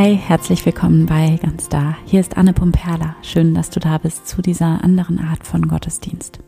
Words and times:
Hi, 0.00 0.16
herzlich 0.16 0.64
willkommen 0.64 1.06
bei 1.06 1.40
Ganz 1.42 1.68
Da. 1.68 1.96
Hier 2.06 2.20
ist 2.20 2.36
Anne 2.36 2.52
Pumperla. 2.52 3.16
Schön, 3.22 3.52
dass 3.52 3.68
du 3.68 3.80
da 3.80 3.98
bist 3.98 4.28
zu 4.28 4.40
dieser 4.40 4.84
anderen 4.84 5.18
Art 5.18 5.44
von 5.44 5.66
Gottesdienst. 5.66 6.38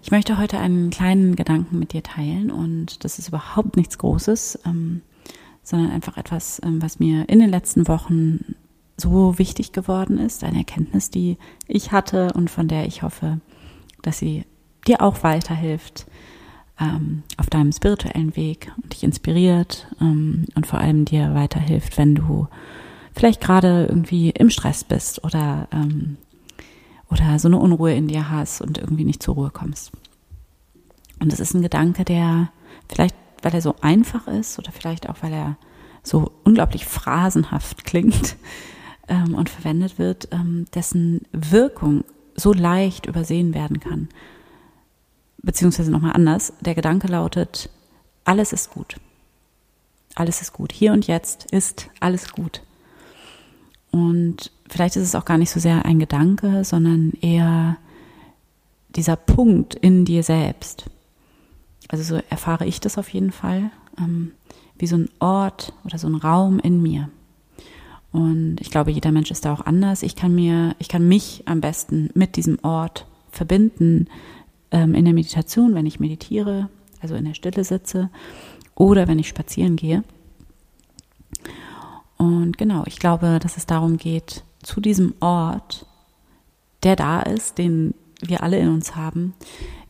Ich 0.00 0.12
möchte 0.12 0.38
heute 0.38 0.60
einen 0.60 0.90
kleinen 0.90 1.34
Gedanken 1.34 1.80
mit 1.80 1.92
dir 1.92 2.04
teilen 2.04 2.52
und 2.52 3.02
das 3.02 3.18
ist 3.18 3.26
überhaupt 3.26 3.76
nichts 3.76 3.98
Großes, 3.98 4.60
ähm, 4.64 5.02
sondern 5.64 5.90
einfach 5.90 6.16
etwas, 6.16 6.62
ähm, 6.64 6.80
was 6.80 7.00
mir 7.00 7.28
in 7.28 7.40
den 7.40 7.50
letzten 7.50 7.88
Wochen 7.88 8.54
so 8.96 9.36
wichtig 9.40 9.72
geworden 9.72 10.16
ist, 10.16 10.44
eine 10.44 10.58
Erkenntnis, 10.58 11.10
die 11.10 11.36
ich 11.66 11.90
hatte 11.90 12.32
und 12.34 12.48
von 12.48 12.68
der 12.68 12.86
ich 12.86 13.02
hoffe, 13.02 13.40
dass 14.02 14.20
sie 14.20 14.44
dir 14.86 15.02
auch 15.02 15.24
weiterhilft, 15.24 16.06
ähm, 16.80 17.22
auf 17.36 17.48
deinem 17.50 17.72
spirituellen 17.72 18.34
Weg 18.36 18.72
und 18.82 18.92
dich 18.92 19.04
inspiriert 19.04 19.86
ähm, 20.00 20.46
und 20.54 20.66
vor 20.66 20.80
allem 20.80 21.04
dir 21.04 21.34
weiterhilft, 21.34 21.98
wenn 21.98 22.14
du 22.14 22.48
vielleicht 23.14 23.40
gerade 23.40 23.86
irgendwie 23.88 24.30
im 24.30 24.50
Stress 24.50 24.82
bist 24.82 25.22
oder, 25.24 25.68
ähm, 25.72 26.16
oder 27.10 27.38
so 27.38 27.48
eine 27.48 27.58
Unruhe 27.58 27.94
in 27.94 28.08
dir 28.08 28.30
hast 28.30 28.60
und 28.60 28.78
irgendwie 28.78 29.04
nicht 29.04 29.22
zur 29.22 29.34
Ruhe 29.34 29.50
kommst. 29.50 29.92
Und 31.20 31.32
das 31.32 31.40
ist 31.40 31.54
ein 31.54 31.62
Gedanke, 31.62 32.04
der 32.04 32.50
vielleicht, 32.88 33.14
weil 33.42 33.54
er 33.54 33.62
so 33.62 33.76
einfach 33.80 34.26
ist 34.26 34.58
oder 34.58 34.72
vielleicht 34.72 35.08
auch, 35.08 35.16
weil 35.20 35.32
er 35.32 35.56
so 36.02 36.32
unglaublich 36.42 36.84
phrasenhaft 36.86 37.84
klingt 37.84 38.36
ähm, 39.08 39.34
und 39.34 39.48
verwendet 39.48 39.98
wird, 39.98 40.28
ähm, 40.32 40.66
dessen 40.74 41.22
Wirkung 41.30 42.04
so 42.34 42.52
leicht 42.52 43.06
übersehen 43.06 43.54
werden 43.54 43.78
kann 43.78 44.08
beziehungsweise 45.44 45.90
nochmal 45.90 46.12
anders, 46.14 46.52
der 46.60 46.74
Gedanke 46.74 47.06
lautet, 47.06 47.70
alles 48.24 48.52
ist 48.52 48.70
gut. 48.70 48.96
Alles 50.14 50.40
ist 50.40 50.52
gut. 50.52 50.72
Hier 50.72 50.92
und 50.92 51.06
jetzt 51.06 51.50
ist 51.50 51.90
alles 52.00 52.32
gut. 52.32 52.62
Und 53.90 54.50
vielleicht 54.68 54.96
ist 54.96 55.04
es 55.04 55.14
auch 55.14 55.24
gar 55.24 55.38
nicht 55.38 55.50
so 55.50 55.60
sehr 55.60 55.84
ein 55.84 55.98
Gedanke, 55.98 56.64
sondern 56.64 57.12
eher 57.20 57.76
dieser 58.88 59.16
Punkt 59.16 59.74
in 59.74 60.04
dir 60.04 60.22
selbst. 60.22 60.86
Also 61.88 62.02
so 62.02 62.22
erfahre 62.30 62.66
ich 62.66 62.80
das 62.80 62.98
auf 62.98 63.08
jeden 63.08 63.32
Fall, 63.32 63.70
ähm, 63.98 64.32
wie 64.78 64.86
so 64.86 64.96
ein 64.96 65.08
Ort 65.20 65.72
oder 65.84 65.98
so 65.98 66.08
ein 66.08 66.14
Raum 66.14 66.58
in 66.58 66.82
mir. 66.82 67.08
Und 68.12 68.60
ich 68.60 68.70
glaube, 68.70 68.92
jeder 68.92 69.12
Mensch 69.12 69.30
ist 69.30 69.44
da 69.44 69.52
auch 69.52 69.66
anders. 69.66 70.02
Ich 70.02 70.14
kann 70.14 70.34
mir, 70.34 70.76
ich 70.78 70.88
kann 70.88 71.06
mich 71.06 71.42
am 71.46 71.60
besten 71.60 72.10
mit 72.14 72.36
diesem 72.36 72.58
Ort 72.62 73.06
verbinden, 73.30 74.08
ähm, 74.74 74.94
in 74.94 75.04
der 75.04 75.14
Meditation, 75.14 75.74
wenn 75.74 75.86
ich 75.86 76.00
meditiere, 76.00 76.68
also 77.00 77.14
in 77.14 77.24
der 77.24 77.34
Stille 77.34 77.64
sitze 77.64 78.10
oder 78.74 79.06
wenn 79.06 79.20
ich 79.20 79.28
spazieren 79.28 79.76
gehe. 79.76 80.02
Und 82.16 82.58
genau, 82.58 82.82
ich 82.86 82.98
glaube, 82.98 83.38
dass 83.40 83.56
es 83.56 83.66
darum 83.66 83.96
geht, 83.96 84.42
zu 84.62 84.80
diesem 84.80 85.14
Ort, 85.20 85.86
der 86.82 86.96
da 86.96 87.22
ist, 87.22 87.58
den 87.58 87.94
wir 88.20 88.42
alle 88.42 88.58
in 88.58 88.68
uns 88.68 88.96
haben, 88.96 89.34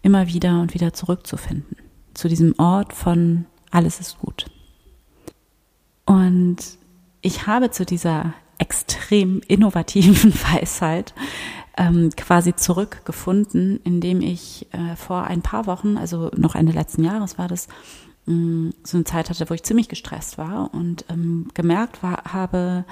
immer 0.02 0.28
wieder 0.28 0.60
und 0.60 0.74
wieder 0.74 0.92
zurückzufinden. 0.92 1.76
Zu 2.12 2.28
diesem 2.28 2.54
Ort 2.58 2.92
von 2.92 3.46
alles 3.70 4.00
ist 4.00 4.18
gut. 4.18 4.46
Und 6.04 6.56
ich 7.22 7.46
habe 7.46 7.70
zu 7.70 7.86
dieser 7.86 8.34
extrem 8.58 9.40
innovativen 9.48 10.34
Weisheit 10.52 11.14
ähm, 11.76 12.10
quasi 12.16 12.54
zurückgefunden, 12.54 13.80
indem 13.84 14.20
ich 14.20 14.66
äh, 14.72 14.96
vor 14.96 15.24
ein 15.24 15.42
paar 15.42 15.66
Wochen, 15.66 15.96
also 15.96 16.30
noch 16.36 16.54
Ende 16.54 16.72
letzten 16.72 17.04
Jahres 17.04 17.38
war 17.38 17.48
das, 17.48 17.68
mh, 18.26 18.34
mm, 18.34 18.74
so 18.84 18.96
eine 18.96 19.04
Zeit 19.04 19.30
hatte, 19.30 19.48
wo 19.48 19.54
ich 19.54 19.62
ziemlich 19.62 19.88
gestresst 19.88 20.38
war 20.38 20.72
und 20.72 21.04
ähm, 21.08 21.48
gemerkt 21.54 22.02
war, 22.02 22.24
habe, 22.32 22.84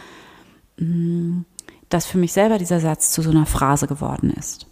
mh, 0.79 0.87
mm, 0.87 1.45
dass 1.89 2.07
für 2.07 2.19
mich 2.19 2.33
selber 2.33 2.59
dieser 2.59 2.81
Satz 2.81 3.13
zu 3.13 3.23
so 3.23 3.31
einer 3.31 3.47
Phrase 3.47 3.87
geworden 3.87 4.31
ist, 4.31 4.67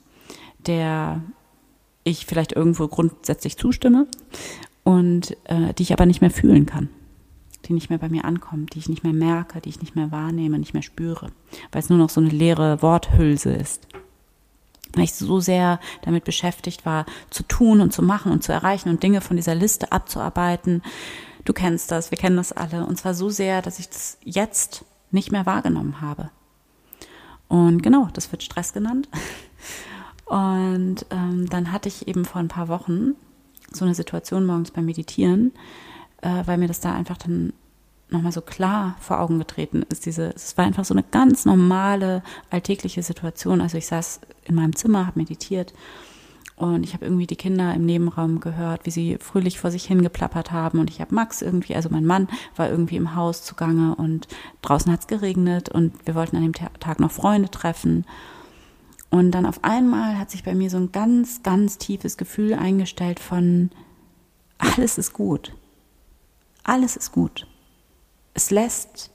der 0.66 1.20
ich 2.02 2.26
vielleicht 2.26 2.52
irgendwo 2.52 2.88
grundsätzlich 2.88 3.58
zustimme 3.58 4.06
und 4.84 5.36
äh, 5.44 5.74
die 5.74 5.82
ich 5.82 5.92
aber 5.92 6.06
nicht 6.06 6.22
mehr 6.22 6.30
fühlen 6.30 6.66
kann 6.66 6.88
die 7.66 7.72
nicht 7.72 7.90
mehr 7.90 7.98
bei 7.98 8.08
mir 8.08 8.24
ankommt, 8.24 8.74
die 8.74 8.78
ich 8.78 8.88
nicht 8.88 9.04
mehr 9.04 9.12
merke, 9.12 9.60
die 9.60 9.68
ich 9.68 9.80
nicht 9.80 9.96
mehr 9.96 10.10
wahrnehme, 10.10 10.58
nicht 10.58 10.74
mehr 10.74 10.82
spüre, 10.82 11.30
weil 11.72 11.82
es 11.82 11.88
nur 11.88 11.98
noch 11.98 12.10
so 12.10 12.20
eine 12.20 12.30
leere 12.30 12.82
Worthülse 12.82 13.52
ist 13.52 13.86
weil 14.92 15.04
ich 15.04 15.14
so 15.14 15.40
sehr 15.40 15.80
damit 16.02 16.24
beschäftigt 16.24 16.84
war, 16.84 17.06
zu 17.30 17.42
tun 17.44 17.80
und 17.80 17.92
zu 17.92 18.02
machen 18.02 18.32
und 18.32 18.42
zu 18.42 18.52
erreichen 18.52 18.88
und 18.88 19.02
Dinge 19.02 19.20
von 19.20 19.36
dieser 19.36 19.54
Liste 19.54 19.92
abzuarbeiten. 19.92 20.82
Du 21.44 21.52
kennst 21.52 21.90
das, 21.90 22.10
wir 22.10 22.18
kennen 22.18 22.36
das 22.36 22.52
alle. 22.52 22.84
Und 22.86 22.96
zwar 22.96 23.14
so 23.14 23.28
sehr, 23.28 23.62
dass 23.62 23.78
ich 23.78 23.88
das 23.88 24.18
jetzt 24.24 24.84
nicht 25.10 25.32
mehr 25.32 25.46
wahrgenommen 25.46 26.00
habe. 26.00 26.30
Und 27.48 27.82
genau, 27.82 28.08
das 28.12 28.30
wird 28.32 28.42
Stress 28.42 28.72
genannt. 28.72 29.08
Und 30.26 31.06
ähm, 31.10 31.48
dann 31.48 31.72
hatte 31.72 31.88
ich 31.88 32.06
eben 32.06 32.24
vor 32.24 32.40
ein 32.40 32.48
paar 32.48 32.68
Wochen 32.68 33.14
so 33.72 33.84
eine 33.84 33.94
Situation 33.94 34.46
morgens 34.46 34.70
beim 34.70 34.84
Meditieren, 34.84 35.52
äh, 36.22 36.42
weil 36.46 36.58
mir 36.58 36.68
das 36.68 36.80
da 36.80 36.92
einfach 36.92 37.16
dann 37.16 37.52
nochmal 38.10 38.32
so 38.32 38.40
klar 38.40 38.96
vor 39.00 39.20
Augen 39.20 39.38
getreten 39.38 39.82
ist. 39.88 40.06
Diese, 40.06 40.32
es 40.34 40.56
war 40.56 40.64
einfach 40.64 40.84
so 40.84 40.94
eine 40.94 41.04
ganz 41.04 41.44
normale, 41.44 42.22
alltägliche 42.50 43.02
Situation. 43.02 43.60
Also 43.60 43.78
ich 43.78 43.86
saß 43.86 44.20
in 44.44 44.54
meinem 44.54 44.74
Zimmer, 44.74 45.06
habe 45.06 45.20
meditiert 45.20 45.72
und 46.60 46.84
ich 46.84 46.92
habe 46.92 47.06
irgendwie 47.06 47.26
die 47.26 47.36
Kinder 47.36 47.72
im 47.72 47.86
Nebenraum 47.86 48.40
gehört, 48.40 48.84
wie 48.84 48.90
sie 48.90 49.16
fröhlich 49.18 49.58
vor 49.58 49.70
sich 49.70 49.84
hingeplappert 49.84 50.52
haben. 50.52 50.78
Und 50.78 50.90
ich 50.90 51.00
habe 51.00 51.14
Max 51.14 51.40
irgendwie, 51.40 51.74
also 51.74 51.88
mein 51.88 52.04
Mann, 52.04 52.28
war 52.54 52.68
irgendwie 52.68 52.96
im 52.96 53.14
Haus 53.14 53.42
zugange 53.44 53.94
und 53.94 54.28
draußen 54.60 54.92
hat 54.92 55.00
es 55.00 55.06
geregnet 55.06 55.70
und 55.70 55.94
wir 56.04 56.14
wollten 56.14 56.36
an 56.36 56.42
dem 56.42 56.52
Tag 56.52 57.00
noch 57.00 57.10
Freunde 57.10 57.50
treffen. 57.50 58.04
Und 59.08 59.30
dann 59.30 59.46
auf 59.46 59.64
einmal 59.64 60.18
hat 60.18 60.30
sich 60.30 60.44
bei 60.44 60.54
mir 60.54 60.68
so 60.68 60.76
ein 60.76 60.92
ganz, 60.92 61.42
ganz 61.42 61.78
tiefes 61.78 62.18
Gefühl 62.18 62.52
eingestellt 62.52 63.20
von, 63.20 63.70
alles 64.58 64.98
ist 64.98 65.14
gut. 65.14 65.54
Alles 66.62 66.96
ist 66.96 67.12
gut 67.12 67.46
es 68.34 68.50
lässt 68.50 69.10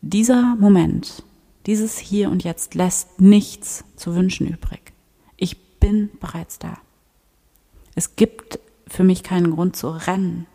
dieser 0.00 0.56
Moment, 0.56 1.22
dieses 1.66 1.98
Hier 1.98 2.30
und 2.30 2.44
Jetzt 2.44 2.74
lässt 2.74 3.20
nichts 3.20 3.84
zu 3.96 4.14
wünschen 4.14 4.46
übrig. 4.46 4.92
Ich 5.36 5.78
bin 5.78 6.10
bereits 6.20 6.58
da. 6.58 6.78
Es 7.94 8.16
gibt 8.16 8.58
für 8.86 9.04
mich 9.04 9.22
keinen 9.22 9.50
Grund 9.52 9.76
zu 9.76 9.88
rennen. 9.88 10.46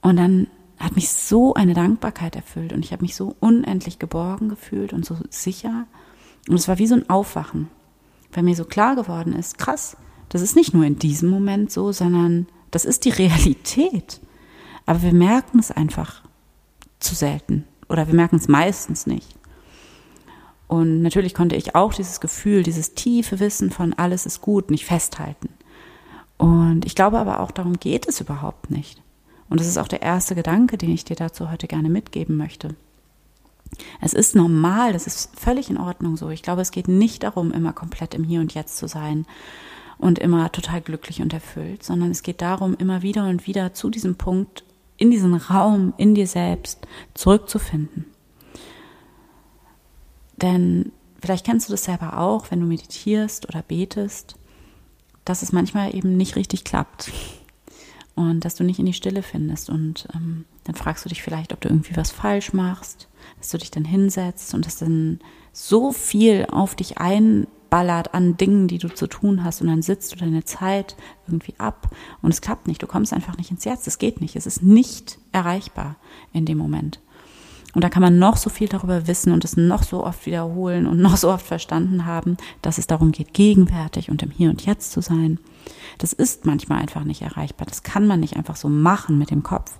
Und 0.00 0.16
dann 0.16 0.48
hat 0.78 0.96
mich 0.96 1.10
so 1.10 1.54
eine 1.54 1.74
Dankbarkeit 1.74 2.36
erfüllt 2.36 2.72
und 2.72 2.84
ich 2.84 2.92
habe 2.92 3.02
mich 3.02 3.14
so 3.14 3.36
unendlich 3.40 3.98
geborgen 3.98 4.48
gefühlt 4.48 4.92
und 4.92 5.06
so 5.06 5.16
sicher. 5.30 5.86
Und 6.48 6.56
es 6.56 6.68
war 6.68 6.78
wie 6.78 6.86
so 6.86 6.94
ein 6.94 7.08
Aufwachen, 7.08 7.70
weil 8.32 8.42
mir 8.42 8.56
so 8.56 8.64
klar 8.64 8.96
geworden 8.96 9.32
ist, 9.32 9.56
krass, 9.56 9.96
das 10.28 10.42
ist 10.42 10.56
nicht 10.56 10.74
nur 10.74 10.84
in 10.84 10.98
diesem 10.98 11.30
Moment 11.30 11.70
so, 11.70 11.92
sondern 11.92 12.46
das 12.70 12.84
ist 12.84 13.04
die 13.04 13.10
Realität. 13.10 14.20
Aber 14.86 15.02
wir 15.02 15.14
merken 15.14 15.58
es 15.58 15.70
einfach 15.70 16.22
zu 17.00 17.14
selten 17.14 17.64
oder 17.88 18.06
wir 18.06 18.14
merken 18.14 18.36
es 18.36 18.48
meistens 18.48 19.06
nicht. 19.06 19.34
Und 20.66 21.02
natürlich 21.02 21.34
konnte 21.34 21.56
ich 21.56 21.74
auch 21.74 21.94
dieses 21.94 22.20
Gefühl, 22.20 22.62
dieses 22.62 22.94
tiefe 22.94 23.38
Wissen 23.40 23.70
von 23.70 23.92
alles 23.92 24.26
ist 24.26 24.40
gut 24.40 24.70
nicht 24.70 24.86
festhalten. 24.86 25.48
Und 26.36 26.84
ich 26.84 26.94
glaube 26.94 27.18
aber 27.18 27.40
auch, 27.40 27.50
darum 27.50 27.78
geht 27.78 28.08
es 28.08 28.20
überhaupt 28.20 28.70
nicht. 28.70 29.00
Und 29.48 29.60
das 29.60 29.68
ist 29.68 29.78
auch 29.78 29.88
der 29.88 30.02
erste 30.02 30.34
Gedanke, 30.34 30.78
den 30.78 30.90
ich 30.90 31.04
dir 31.04 31.16
dazu 31.16 31.50
heute 31.50 31.66
gerne 31.66 31.90
mitgeben 31.90 32.36
möchte. 32.36 32.74
Es 34.00 34.14
ist 34.14 34.34
normal, 34.34 34.92
das 34.92 35.06
ist 35.06 35.38
völlig 35.38 35.70
in 35.70 35.78
Ordnung 35.78 36.16
so. 36.16 36.30
Ich 36.30 36.42
glaube, 36.42 36.62
es 36.62 36.70
geht 36.70 36.88
nicht 36.88 37.22
darum, 37.22 37.52
immer 37.52 37.72
komplett 37.72 38.14
im 38.14 38.24
Hier 38.24 38.40
und 38.40 38.54
Jetzt 38.54 38.76
zu 38.76 38.88
sein 38.88 39.26
und 39.98 40.18
immer 40.18 40.50
total 40.52 40.80
glücklich 40.80 41.22
und 41.22 41.32
erfüllt, 41.32 41.82
sondern 41.82 42.10
es 42.10 42.22
geht 42.22 42.40
darum, 42.40 42.74
immer 42.74 43.02
wieder 43.02 43.28
und 43.28 43.46
wieder 43.46 43.74
zu 43.74 43.90
diesem 43.90 44.16
Punkt 44.16 44.64
in 44.96 45.10
diesen 45.10 45.34
Raum, 45.34 45.94
in 45.96 46.14
dir 46.14 46.26
selbst 46.26 46.86
zurückzufinden. 47.14 48.06
Denn 50.36 50.92
vielleicht 51.20 51.46
kennst 51.46 51.68
du 51.68 51.72
das 51.72 51.84
selber 51.84 52.18
auch, 52.18 52.50
wenn 52.50 52.60
du 52.60 52.66
meditierst 52.66 53.48
oder 53.48 53.62
betest, 53.62 54.36
dass 55.24 55.42
es 55.42 55.52
manchmal 55.52 55.94
eben 55.94 56.16
nicht 56.16 56.36
richtig 56.36 56.64
klappt 56.64 57.10
und 58.14 58.44
dass 58.44 58.54
du 58.54 58.64
nicht 58.64 58.78
in 58.78 58.86
die 58.86 58.92
Stille 58.92 59.22
findest. 59.22 59.70
Und 59.70 60.06
ähm, 60.14 60.44
dann 60.64 60.74
fragst 60.74 61.04
du 61.04 61.08
dich 61.08 61.22
vielleicht, 61.22 61.52
ob 61.52 61.60
du 61.60 61.68
irgendwie 61.68 61.96
was 61.96 62.10
falsch 62.10 62.52
machst, 62.52 63.08
dass 63.38 63.50
du 63.50 63.58
dich 63.58 63.70
dann 63.70 63.84
hinsetzt 63.84 64.54
und 64.54 64.66
dass 64.66 64.78
dann 64.78 65.20
so 65.52 65.92
viel 65.92 66.46
auf 66.50 66.74
dich 66.74 66.98
ein 66.98 67.46
ballert 67.74 68.14
an 68.14 68.36
Dingen, 68.36 68.68
die 68.68 68.78
du 68.78 68.86
zu 68.86 69.08
tun 69.08 69.42
hast 69.42 69.60
und 69.60 69.66
dann 69.66 69.82
sitzt 69.82 70.12
du 70.12 70.16
deine 70.16 70.44
Zeit 70.44 70.94
irgendwie 71.26 71.54
ab 71.58 71.90
und 72.22 72.32
es 72.32 72.40
klappt 72.40 72.68
nicht. 72.68 72.80
Du 72.80 72.86
kommst 72.86 73.12
einfach 73.12 73.36
nicht 73.36 73.50
ins 73.50 73.64
Jetzt. 73.64 73.88
Es 73.88 73.98
geht 73.98 74.20
nicht. 74.20 74.36
Es 74.36 74.46
ist 74.46 74.62
nicht 74.62 75.18
erreichbar 75.32 75.96
in 76.32 76.46
dem 76.46 76.56
Moment. 76.56 77.00
Und 77.74 77.82
da 77.82 77.88
kann 77.88 78.00
man 78.00 78.20
noch 78.20 78.36
so 78.36 78.48
viel 78.48 78.68
darüber 78.68 79.08
wissen 79.08 79.32
und 79.32 79.44
es 79.44 79.56
noch 79.56 79.82
so 79.82 80.04
oft 80.04 80.24
wiederholen 80.24 80.86
und 80.86 80.98
noch 81.02 81.16
so 81.16 81.32
oft 81.32 81.44
verstanden 81.44 82.06
haben, 82.06 82.36
dass 82.62 82.78
es 82.78 82.86
darum 82.86 83.10
geht, 83.10 83.34
gegenwärtig 83.34 84.08
und 84.08 84.22
im 84.22 84.30
Hier 84.30 84.50
und 84.50 84.64
Jetzt 84.64 84.92
zu 84.92 85.00
sein. 85.00 85.40
Das 85.98 86.12
ist 86.12 86.44
manchmal 86.44 86.78
einfach 86.80 87.02
nicht 87.02 87.22
erreichbar. 87.22 87.66
Das 87.66 87.82
kann 87.82 88.06
man 88.06 88.20
nicht 88.20 88.36
einfach 88.36 88.54
so 88.54 88.68
machen 88.68 89.18
mit 89.18 89.32
dem 89.32 89.42
Kopf. 89.42 89.72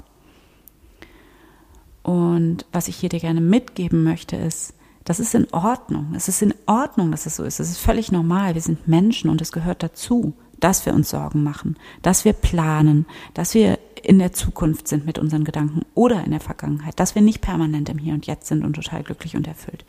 Und 2.02 2.66
was 2.72 2.88
ich 2.88 2.96
hier 2.96 3.08
dir 3.08 3.20
gerne 3.20 3.40
mitgeben 3.40 4.02
möchte, 4.02 4.34
ist, 4.34 4.74
das 5.04 5.20
ist 5.20 5.34
in 5.34 5.46
Ordnung. 5.52 6.14
Es 6.16 6.28
ist 6.28 6.42
in 6.42 6.54
Ordnung, 6.66 7.10
dass 7.10 7.26
es 7.26 7.36
so 7.36 7.44
ist. 7.44 7.60
Es 7.60 7.70
ist 7.70 7.78
völlig 7.78 8.10
normal. 8.10 8.54
Wir 8.54 8.62
sind 8.62 8.88
Menschen 8.88 9.30
und 9.30 9.40
es 9.42 9.52
gehört 9.52 9.82
dazu, 9.82 10.34
dass 10.60 10.86
wir 10.86 10.94
uns 10.94 11.10
Sorgen 11.10 11.42
machen, 11.42 11.76
dass 12.00 12.24
wir 12.24 12.32
planen, 12.32 13.06
dass 13.34 13.54
wir 13.54 13.78
in 14.02 14.18
der 14.18 14.32
Zukunft 14.32 14.88
sind 14.88 15.04
mit 15.04 15.18
unseren 15.18 15.44
Gedanken 15.44 15.82
oder 15.94 16.24
in 16.24 16.30
der 16.30 16.40
Vergangenheit, 16.40 16.98
dass 17.00 17.14
wir 17.14 17.22
nicht 17.22 17.40
permanent 17.40 17.88
im 17.88 17.98
Hier 17.98 18.14
und 18.14 18.26
Jetzt 18.26 18.46
sind 18.46 18.64
und 18.64 18.74
total 18.74 19.02
glücklich 19.02 19.36
und 19.36 19.46
erfüllt. 19.46 19.84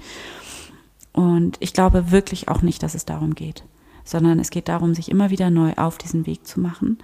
Und 1.14 1.58
ich 1.62 1.74
glaube 1.74 2.12
wirklich 2.12 2.50
auch 2.50 2.62
nicht, 2.62 2.84
dass 2.84 2.94
es 2.94 3.06
darum 3.06 3.36
geht, 3.36 3.64
sondern 4.04 4.40
es 4.40 4.50
geht 4.50 4.68
darum, 4.68 4.94
sich 4.94 5.10
immer 5.10 5.30
wieder 5.30 5.50
neu 5.50 5.74
auf 5.76 5.98
diesen 5.98 6.26
Weg 6.26 6.46
zu 6.46 6.60
machen. 6.60 6.98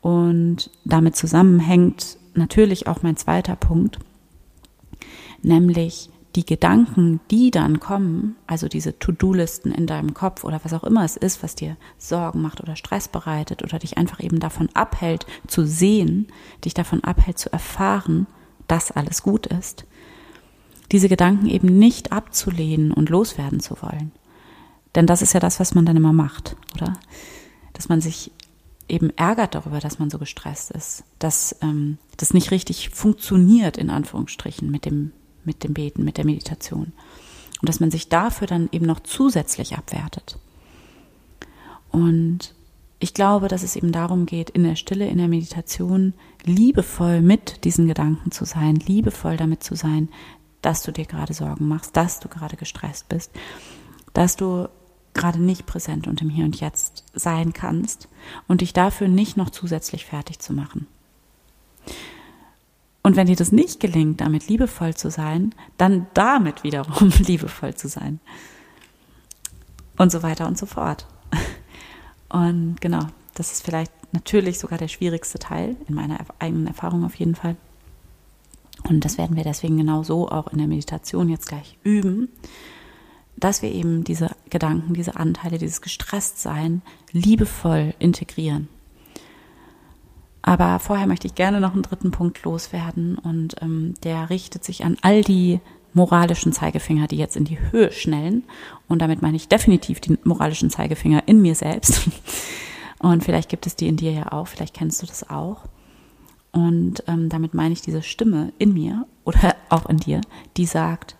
Und 0.00 0.70
damit 0.84 1.16
zusammenhängt 1.16 2.18
natürlich 2.34 2.88
auch 2.88 3.02
mein 3.02 3.16
zweiter 3.16 3.56
Punkt, 3.56 4.00
nämlich 5.42 6.10
die 6.34 6.44
Gedanken, 6.44 7.20
die 7.30 7.50
dann 7.50 7.78
kommen, 7.78 8.36
also 8.46 8.66
diese 8.66 8.98
To-Do-Listen 8.98 9.70
in 9.70 9.86
deinem 9.86 10.14
Kopf 10.14 10.42
oder 10.42 10.60
was 10.64 10.72
auch 10.72 10.82
immer 10.82 11.04
es 11.04 11.16
ist, 11.16 11.42
was 11.42 11.54
dir 11.54 11.76
Sorgen 11.96 12.42
macht 12.42 12.60
oder 12.60 12.74
Stress 12.76 13.08
bereitet 13.08 13.62
oder 13.62 13.78
dich 13.78 13.98
einfach 13.98 14.20
eben 14.20 14.40
davon 14.40 14.68
abhält 14.74 15.26
zu 15.46 15.64
sehen, 15.64 16.26
dich 16.64 16.74
davon 16.74 17.04
abhält 17.04 17.38
zu 17.38 17.52
erfahren, 17.52 18.26
dass 18.66 18.90
alles 18.90 19.22
gut 19.22 19.46
ist, 19.46 19.84
diese 20.90 21.08
Gedanken 21.08 21.46
eben 21.46 21.78
nicht 21.78 22.12
abzulehnen 22.12 22.92
und 22.92 23.10
loswerden 23.10 23.60
zu 23.60 23.80
wollen. 23.80 24.12
Denn 24.94 25.06
das 25.06 25.22
ist 25.22 25.34
ja 25.34 25.40
das, 25.40 25.60
was 25.60 25.74
man 25.74 25.86
dann 25.86 25.96
immer 25.96 26.12
macht, 26.12 26.56
oder? 26.74 26.94
Dass 27.72 27.88
man 27.88 28.00
sich 28.00 28.32
eben 28.88 29.10
ärgert 29.16 29.54
darüber, 29.54 29.80
dass 29.80 29.98
man 29.98 30.10
so 30.10 30.18
gestresst 30.18 30.70
ist, 30.70 31.04
dass 31.18 31.56
ähm, 31.62 31.98
das 32.16 32.34
nicht 32.34 32.50
richtig 32.50 32.90
funktioniert, 32.90 33.76
in 33.76 33.90
Anführungsstrichen, 33.90 34.70
mit 34.70 34.84
dem 34.84 35.12
mit 35.46 35.64
dem 35.64 35.74
Beten, 35.74 36.04
mit 36.04 36.16
der 36.16 36.24
Meditation. 36.24 36.92
Und 37.60 37.68
dass 37.68 37.80
man 37.80 37.90
sich 37.90 38.08
dafür 38.08 38.46
dann 38.46 38.68
eben 38.72 38.86
noch 38.86 39.00
zusätzlich 39.00 39.76
abwertet. 39.76 40.38
Und 41.90 42.54
ich 42.98 43.14
glaube, 43.14 43.48
dass 43.48 43.62
es 43.62 43.76
eben 43.76 43.92
darum 43.92 44.26
geht, 44.26 44.50
in 44.50 44.64
der 44.64 44.76
Stille, 44.76 45.06
in 45.06 45.18
der 45.18 45.28
Meditation 45.28 46.14
liebevoll 46.44 47.20
mit 47.20 47.64
diesen 47.64 47.86
Gedanken 47.86 48.30
zu 48.30 48.44
sein, 48.44 48.76
liebevoll 48.76 49.36
damit 49.36 49.62
zu 49.62 49.74
sein, 49.76 50.08
dass 50.62 50.82
du 50.82 50.92
dir 50.92 51.04
gerade 51.04 51.34
Sorgen 51.34 51.68
machst, 51.68 51.96
dass 51.96 52.20
du 52.20 52.28
gerade 52.28 52.56
gestresst 52.56 53.08
bist, 53.08 53.30
dass 54.14 54.36
du 54.36 54.68
gerade 55.12 55.40
nicht 55.40 55.66
präsent 55.66 56.06
und 56.06 56.20
im 56.22 56.30
Hier 56.30 56.44
und 56.44 56.58
Jetzt 56.58 57.04
sein 57.14 57.52
kannst 57.52 58.08
und 58.48 58.60
dich 58.60 58.72
dafür 58.72 59.08
nicht 59.08 59.36
noch 59.36 59.50
zusätzlich 59.50 60.04
fertig 60.04 60.38
zu 60.38 60.52
machen. 60.52 60.86
Und 63.04 63.16
wenn 63.16 63.26
dir 63.26 63.36
das 63.36 63.52
nicht 63.52 63.80
gelingt, 63.80 64.22
damit 64.22 64.48
liebevoll 64.48 64.94
zu 64.94 65.10
sein, 65.10 65.54
dann 65.76 66.06
damit 66.14 66.64
wiederum 66.64 67.10
liebevoll 67.18 67.74
zu 67.74 67.86
sein. 67.86 68.18
Und 69.98 70.10
so 70.10 70.22
weiter 70.22 70.48
und 70.48 70.56
so 70.58 70.64
fort. 70.64 71.06
Und 72.30 72.80
genau, 72.80 73.06
das 73.34 73.52
ist 73.52 73.62
vielleicht 73.62 73.92
natürlich 74.12 74.58
sogar 74.58 74.78
der 74.78 74.88
schwierigste 74.88 75.38
Teil, 75.38 75.76
in 75.86 75.94
meiner 75.94 76.18
eigenen 76.38 76.66
Erfahrung 76.66 77.04
auf 77.04 77.14
jeden 77.16 77.34
Fall. 77.34 77.56
Und 78.88 79.04
das 79.04 79.18
werden 79.18 79.36
wir 79.36 79.44
deswegen 79.44 79.76
genau 79.76 80.02
so 80.02 80.28
auch 80.30 80.48
in 80.48 80.58
der 80.58 80.66
Meditation 80.66 81.28
jetzt 81.28 81.46
gleich 81.46 81.78
üben, 81.84 82.28
dass 83.36 83.60
wir 83.60 83.70
eben 83.70 84.02
diese 84.02 84.30
Gedanken, 84.48 84.94
diese 84.94 85.16
Anteile, 85.16 85.58
dieses 85.58 85.82
Gestresstsein 85.82 86.80
liebevoll 87.12 87.94
integrieren. 87.98 88.68
Aber 90.46 90.78
vorher 90.78 91.06
möchte 91.06 91.26
ich 91.26 91.34
gerne 91.34 91.58
noch 91.58 91.72
einen 91.72 91.80
dritten 91.80 92.10
Punkt 92.10 92.42
loswerden 92.44 93.16
und 93.16 93.56
ähm, 93.62 93.94
der 94.02 94.28
richtet 94.28 94.62
sich 94.62 94.84
an 94.84 94.98
all 95.00 95.22
die 95.22 95.58
moralischen 95.94 96.52
Zeigefinger, 96.52 97.06
die 97.06 97.16
jetzt 97.16 97.36
in 97.36 97.46
die 97.46 97.58
Höhe 97.58 97.90
schnellen. 97.90 98.44
Und 98.86 99.00
damit 99.00 99.22
meine 99.22 99.38
ich 99.38 99.48
definitiv 99.48 100.00
die 100.00 100.18
moralischen 100.22 100.68
Zeigefinger 100.68 101.22
in 101.26 101.40
mir 101.40 101.54
selbst. 101.54 102.10
Und 102.98 103.24
vielleicht 103.24 103.48
gibt 103.48 103.66
es 103.66 103.74
die 103.74 103.88
in 103.88 103.96
dir 103.96 104.12
ja 104.12 104.32
auch, 104.32 104.46
vielleicht 104.46 104.74
kennst 104.74 105.00
du 105.02 105.06
das 105.06 105.28
auch. 105.30 105.64
Und 106.52 107.02
ähm, 107.06 107.30
damit 107.30 107.54
meine 107.54 107.72
ich 107.72 107.80
diese 107.80 108.02
Stimme 108.02 108.52
in 108.58 108.74
mir 108.74 109.06
oder 109.24 109.56
auch 109.70 109.86
in 109.86 109.96
dir, 109.96 110.20
die 110.58 110.66
sagt, 110.66 111.16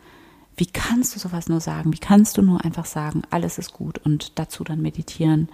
wie 0.57 0.67
kannst 0.67 1.15
du 1.15 1.19
sowas 1.19 1.49
nur 1.49 1.61
sagen? 1.61 1.95
Wie 1.95 1.99
kannst 1.99 2.37
du 2.37 2.43
nur 2.43 2.63
einfach 2.63 2.85
sagen, 2.85 3.23
alles 3.31 3.57
ist 3.57 3.73
gut 3.73 3.99
und 4.05 4.39
dazu 4.39 4.65
dann 4.65 4.83
meditieren? 4.83 5.49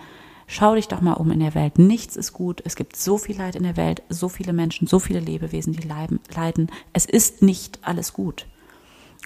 Schau 0.53 0.75
dich 0.75 0.89
doch 0.89 1.01
mal 1.01 1.13
um 1.13 1.31
in 1.31 1.39
der 1.39 1.55
Welt. 1.55 1.79
Nichts 1.79 2.17
ist 2.17 2.33
gut. 2.33 2.61
Es 2.65 2.75
gibt 2.75 2.97
so 2.97 3.19
viel 3.19 3.39
Leid 3.39 3.55
in 3.55 3.63
der 3.63 3.77
Welt, 3.77 4.03
so 4.09 4.29
viele 4.29 4.53
Menschen, 4.53 4.89
so 4.89 4.99
viele 4.99 5.21
Lebewesen, 5.21 5.73
die 5.73 5.87
leiden. 5.87 6.73
Es 6.93 7.07
ist 7.07 7.41
nicht 7.41 7.79
alles 7.83 8.13
gut. 8.13 8.47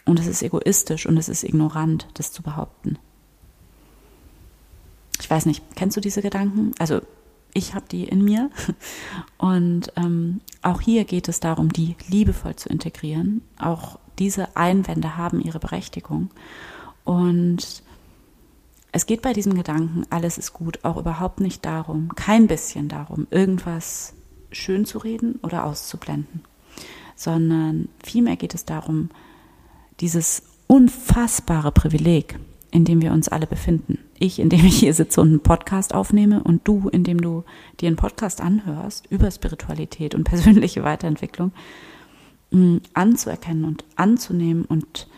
Und 0.05 0.21
es 0.21 0.27
ist 0.27 0.43
egoistisch 0.43 1.07
und 1.07 1.17
es 1.17 1.31
ist 1.31 1.43
ignorant, 1.43 2.09
das 2.13 2.31
zu 2.31 2.43
behaupten. 2.43 2.99
Ich 5.19 5.31
weiß 5.31 5.47
nicht, 5.47 5.65
kennst 5.77 5.97
du 5.97 6.03
diese 6.03 6.21
Gedanken? 6.21 6.73
Also 6.79 7.01
ich 7.55 7.75
habe 7.75 7.87
die 7.91 8.05
in 8.05 8.23
mir. 8.23 8.51
Und 9.39 9.93
ähm, 9.97 10.41
auch 10.61 10.83
hier 10.83 11.05
geht 11.05 11.29
es 11.29 11.41
darum, 11.41 11.73
die 11.73 11.97
liebevoll 12.09 12.57
zu 12.57 12.69
integrieren. 12.69 13.41
Auch 13.59 13.99
diese 14.19 14.57
Einwände 14.57 15.17
haben 15.17 15.41
ihre 15.41 15.61
Berechtigung. 15.61 16.31
Und 17.05 17.83
es 18.95 19.07
geht 19.07 19.23
bei 19.23 19.33
diesem 19.33 19.55
Gedanken, 19.55 20.05
alles 20.09 20.39
ist 20.39 20.53
gut, 20.53 20.85
auch 20.85 20.97
überhaupt 20.97 21.41
nicht 21.41 21.65
darum, 21.65 22.15
kein 22.15 22.47
bisschen 22.47 22.89
darum, 22.89 23.27
irgendwas 23.29 24.15
schön 24.53 24.85
zu 24.85 24.99
reden 24.99 25.41
oder 25.43 25.65
auszublenden, 25.65 26.43
sondern 27.17 27.89
vielmehr 28.05 28.37
geht 28.37 28.55
es 28.55 28.67
darum, 28.67 29.11
dieses 29.99 30.45
unfassbare 30.69 31.73
Privileg, 31.73 32.39
in 32.71 32.85
dem 32.85 33.03
wir 33.03 33.11
uns 33.11 33.29
alle 33.29 33.49
befinden. 33.49 33.99
Ich, 34.21 34.39
indem 34.39 34.65
ich 34.65 34.79
hier 34.79 34.95
sitze 34.95 35.21
und 35.21 35.29
einen 35.29 35.41
Podcast 35.41 35.93
aufnehme 35.93 36.45
und 36.45 36.61
du, 36.69 36.89
indem 36.89 37.21
du 37.21 37.43
dir 37.81 37.89
einen 37.89 37.97
Podcast 37.97 38.41
anhörst 38.41 39.09
über 39.11 39.29
Spiritualität 39.29 40.15
und 40.15 40.23
persönliche 40.31 40.85
Weiterentwicklung, 40.85 41.51
mm, 42.53 42.77
anzuerkennen 42.95 43.65
und 43.65 43.85
anzunehmen 43.97 44.65
und 44.67 45.09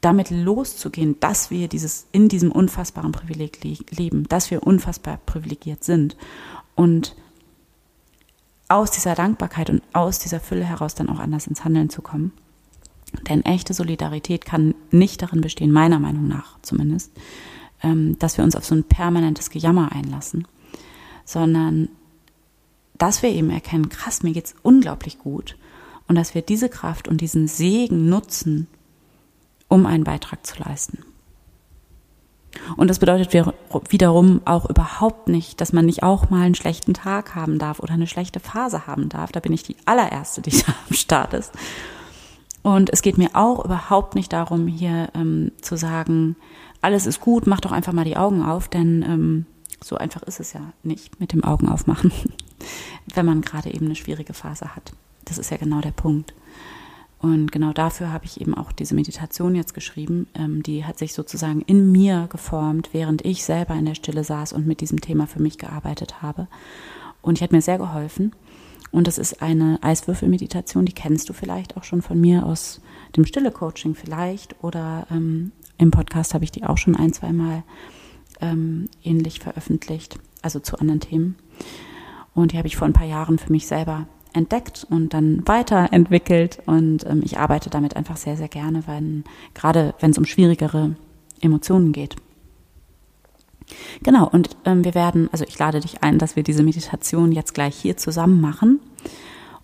damit 0.00 0.30
loszugehen, 0.30 1.18
dass 1.20 1.50
wir 1.50 1.68
dieses, 1.68 2.06
in 2.12 2.28
diesem 2.28 2.52
unfassbaren 2.52 3.12
Privileg 3.12 3.60
leben, 3.90 4.28
dass 4.28 4.50
wir 4.50 4.62
unfassbar 4.62 5.18
privilegiert 5.26 5.82
sind 5.84 6.16
und 6.74 7.16
aus 8.68 8.90
dieser 8.90 9.14
Dankbarkeit 9.14 9.70
und 9.70 9.82
aus 9.92 10.18
dieser 10.18 10.40
Fülle 10.40 10.64
heraus 10.64 10.94
dann 10.94 11.08
auch 11.08 11.18
anders 11.18 11.46
ins 11.46 11.64
Handeln 11.64 11.90
zu 11.90 12.02
kommen. 12.02 12.32
Denn 13.28 13.42
echte 13.44 13.72
Solidarität 13.72 14.44
kann 14.44 14.74
nicht 14.90 15.22
darin 15.22 15.40
bestehen, 15.40 15.72
meiner 15.72 15.98
Meinung 15.98 16.28
nach 16.28 16.58
zumindest, 16.60 17.10
ähm, 17.82 18.18
dass 18.18 18.36
wir 18.36 18.44
uns 18.44 18.54
auf 18.54 18.66
so 18.66 18.74
ein 18.74 18.84
permanentes 18.84 19.50
Gejammer 19.50 19.92
einlassen, 19.92 20.46
sondern 21.24 21.88
dass 22.98 23.22
wir 23.22 23.30
eben 23.30 23.50
erkennen, 23.50 23.88
krass, 23.88 24.22
mir 24.22 24.32
geht's 24.32 24.54
unglaublich 24.62 25.18
gut 25.18 25.56
und 26.06 26.16
dass 26.16 26.34
wir 26.34 26.42
diese 26.42 26.68
Kraft 26.68 27.08
und 27.08 27.20
diesen 27.20 27.48
Segen 27.48 28.08
nutzen, 28.08 28.66
um 29.68 29.86
einen 29.86 30.04
Beitrag 30.04 30.46
zu 30.46 30.58
leisten. 30.62 31.04
Und 32.76 32.88
das 32.88 32.98
bedeutet 32.98 33.32
wiederum 33.90 34.40
auch 34.44 34.68
überhaupt 34.68 35.28
nicht, 35.28 35.60
dass 35.60 35.72
man 35.72 35.86
nicht 35.86 36.02
auch 36.02 36.30
mal 36.30 36.42
einen 36.42 36.54
schlechten 36.54 36.94
Tag 36.94 37.34
haben 37.34 37.58
darf 37.58 37.78
oder 37.78 37.94
eine 37.94 38.06
schlechte 38.06 38.40
Phase 38.40 38.86
haben 38.86 39.08
darf. 39.08 39.32
Da 39.32 39.40
bin 39.40 39.52
ich 39.52 39.62
die 39.62 39.76
allererste, 39.84 40.40
die 40.40 40.50
da 40.66 40.74
am 40.88 40.94
Start 40.94 41.34
ist. 41.34 41.52
Und 42.62 42.90
es 42.90 43.02
geht 43.02 43.18
mir 43.18 43.30
auch 43.34 43.64
überhaupt 43.64 44.14
nicht 44.14 44.32
darum, 44.32 44.66
hier 44.66 45.10
ähm, 45.14 45.52
zu 45.60 45.76
sagen, 45.76 46.36
alles 46.80 47.06
ist 47.06 47.20
gut, 47.20 47.46
mach 47.46 47.60
doch 47.60 47.72
einfach 47.72 47.92
mal 47.92 48.04
die 48.04 48.16
Augen 48.16 48.42
auf, 48.42 48.68
denn 48.68 49.02
ähm, 49.02 49.46
so 49.82 49.96
einfach 49.96 50.22
ist 50.22 50.40
es 50.40 50.52
ja 50.52 50.60
nicht 50.82 51.20
mit 51.20 51.32
dem 51.32 51.44
Augen 51.44 51.68
aufmachen, 51.68 52.12
wenn 53.14 53.26
man 53.26 53.42
gerade 53.42 53.72
eben 53.72 53.86
eine 53.86 53.94
schwierige 53.94 54.34
Phase 54.34 54.74
hat. 54.74 54.92
Das 55.24 55.38
ist 55.38 55.50
ja 55.50 55.56
genau 55.56 55.80
der 55.80 55.92
Punkt. 55.92 56.34
Und 57.20 57.50
genau 57.50 57.72
dafür 57.72 58.12
habe 58.12 58.26
ich 58.26 58.40
eben 58.40 58.54
auch 58.54 58.70
diese 58.70 58.94
Meditation 58.94 59.56
jetzt 59.56 59.74
geschrieben. 59.74 60.28
Ähm, 60.34 60.62
die 60.62 60.84
hat 60.84 60.98
sich 60.98 61.14
sozusagen 61.14 61.62
in 61.62 61.90
mir 61.90 62.28
geformt, 62.30 62.90
während 62.92 63.24
ich 63.24 63.44
selber 63.44 63.74
in 63.74 63.86
der 63.86 63.96
Stille 63.96 64.22
saß 64.22 64.52
und 64.52 64.66
mit 64.66 64.80
diesem 64.80 65.00
Thema 65.00 65.26
für 65.26 65.42
mich 65.42 65.58
gearbeitet 65.58 66.22
habe. 66.22 66.46
Und 67.20 67.40
die 67.40 67.44
hat 67.44 67.52
mir 67.52 67.62
sehr 67.62 67.78
geholfen. 67.78 68.32
Und 68.90 69.06
das 69.06 69.18
ist 69.18 69.42
eine 69.42 69.82
Eiswürfelmeditation, 69.82 70.86
die 70.86 70.92
kennst 70.92 71.28
du 71.28 71.32
vielleicht 71.32 71.76
auch 71.76 71.84
schon 71.84 72.02
von 72.02 72.20
mir 72.20 72.46
aus 72.46 72.80
dem 73.16 73.26
Stille-Coaching 73.26 73.94
vielleicht. 73.94 74.62
Oder 74.62 75.06
ähm, 75.10 75.50
im 75.76 75.90
Podcast 75.90 76.34
habe 76.34 76.44
ich 76.44 76.52
die 76.52 76.64
auch 76.64 76.78
schon 76.78 76.96
ein, 76.96 77.12
zwei 77.12 77.32
Mal 77.32 77.64
ähm, 78.40 78.88
ähnlich 79.02 79.40
veröffentlicht, 79.40 80.18
also 80.40 80.60
zu 80.60 80.78
anderen 80.78 81.00
Themen. 81.00 81.36
Und 82.34 82.52
die 82.52 82.58
habe 82.58 82.68
ich 82.68 82.76
vor 82.76 82.86
ein 82.86 82.92
paar 82.92 83.06
Jahren 83.06 83.38
für 83.38 83.50
mich 83.50 83.66
selber 83.66 84.06
entdeckt 84.32 84.86
und 84.88 85.14
dann 85.14 85.46
weiterentwickelt. 85.46 86.60
Und 86.66 87.04
ähm, 87.06 87.22
ich 87.24 87.38
arbeite 87.38 87.70
damit 87.70 87.96
einfach 87.96 88.16
sehr, 88.16 88.36
sehr 88.36 88.48
gerne, 88.48 88.86
weil 88.86 89.22
gerade 89.54 89.94
wenn 90.00 90.10
es 90.10 90.18
um 90.18 90.24
schwierigere 90.24 90.96
Emotionen 91.40 91.92
geht. 91.92 92.16
Genau, 94.02 94.28
und 94.28 94.56
ähm, 94.64 94.84
wir 94.84 94.94
werden, 94.94 95.28
also 95.32 95.44
ich 95.46 95.58
lade 95.58 95.80
dich 95.80 96.02
ein, 96.02 96.18
dass 96.18 96.36
wir 96.36 96.42
diese 96.42 96.62
Meditation 96.62 97.32
jetzt 97.32 97.54
gleich 97.54 97.76
hier 97.76 97.96
zusammen 97.96 98.40
machen. 98.40 98.80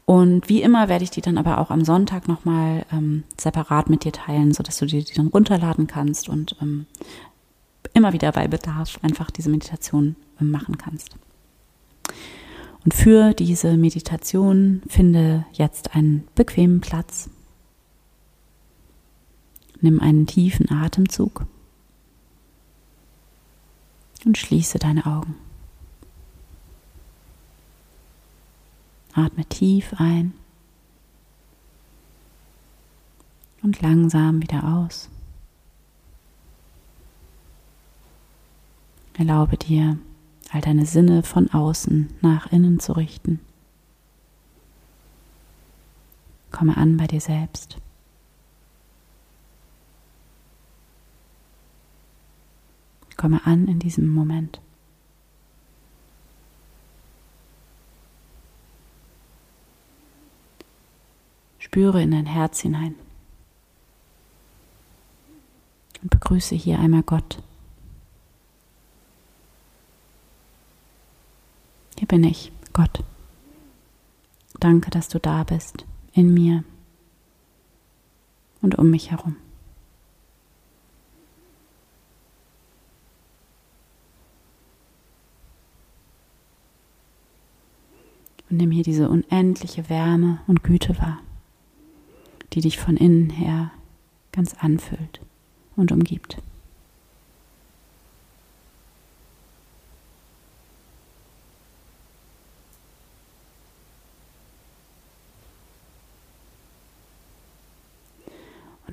Und 0.07 0.49
wie 0.51 0.61
immer 0.61 0.89
werde 0.89 1.05
ich 1.05 1.11
die 1.11 1.23
dann 1.23 1.39
aber 1.39 1.59
auch 1.59 1.71
am 1.71 1.85
Sonntag 1.85 2.29
nochmal 2.29 2.85
ähm, 2.93 3.25
separat 3.41 3.89
mit 3.89 4.05
dir 4.05 4.13
teilen, 4.13 4.53
sodass 4.53 4.79
du 4.79 4.87
dir 4.87 5.03
die 5.03 5.15
dann 5.15 5.29
runterladen 5.29 5.87
kannst 5.87 6.29
und 6.29 6.57
ähm, 6.61 6.87
immer 7.95 8.13
wieder 8.13 8.33
bei 8.33 8.47
Bedarf 8.47 8.99
einfach 9.03 9.31
diese 9.31 9.49
Meditation 9.49 10.17
ähm, 10.41 10.51
machen 10.51 10.77
kannst. 10.77 11.17
Und 12.85 12.93
für 12.93 13.33
diese 13.33 13.77
Meditation 13.79 14.83
finde 14.87 15.47
jetzt 15.53 15.95
einen 15.95 16.29
bequemen 16.35 16.81
Platz. 16.81 17.31
Nimm 19.81 20.01
einen 20.01 20.27
tiefen 20.27 20.71
Atemzug 20.71 21.47
und 24.25 24.37
schließe 24.37 24.79
deine 24.79 25.07
Augen. 25.07 25.35
Atme 29.15 29.47
tief 29.47 29.95
ein 29.97 30.35
und 33.63 33.81
langsam 33.81 34.43
wieder 34.43 34.65
aus. 34.65 35.09
Erlaube 39.17 39.57
dir, 39.57 39.99
all 40.55 40.61
deine 40.61 40.87
Sinne 40.87 41.25
von 41.25 41.51
außen 41.51 42.15
nach 42.21 42.53
innen 42.53 42.79
zu 42.79 42.93
richten. 42.93 43.41
Komme 46.53 46.77
an 46.77 46.97
bei 46.97 47.09
dir 47.09 47.21
selbst. 47.21 47.79
Komme 53.17 53.45
an 53.45 53.67
in 53.67 53.81
diesem 53.81 54.07
Moment. 54.07 54.61
Spüre 61.59 62.01
in 62.01 62.13
dein 62.13 62.27
Herz 62.27 62.61
hinein. 62.61 62.95
Und 66.01 66.11
begrüße 66.11 66.55
hier 66.55 66.79
einmal 66.79 67.03
Gott. 67.03 67.43
Bin 72.15 72.23
ich, 72.23 72.53
Gott. 72.73 73.03
Danke, 74.61 74.89
dass 74.93 75.09
du 75.09 75.19
da 75.19 75.43
bist, 75.43 75.85
in 76.13 76.33
mir 76.33 76.63
und 78.63 78.79
um 78.79 78.89
mich 78.89 79.11
herum. 79.11 79.35
Und 88.49 88.59
nimm 88.59 88.71
hier 88.71 88.85
diese 88.85 89.09
unendliche 89.09 89.89
Wärme 89.89 90.39
und 90.47 90.63
Güte 90.63 90.97
wahr 91.01 91.19
die 92.53 92.61
dich 92.61 92.79
von 92.79 92.97
innen 92.97 93.31
her 93.31 93.73
ganz 94.31 94.55
anfüllt 94.55 95.21
und 95.75 95.91
umgibt. 95.91 96.41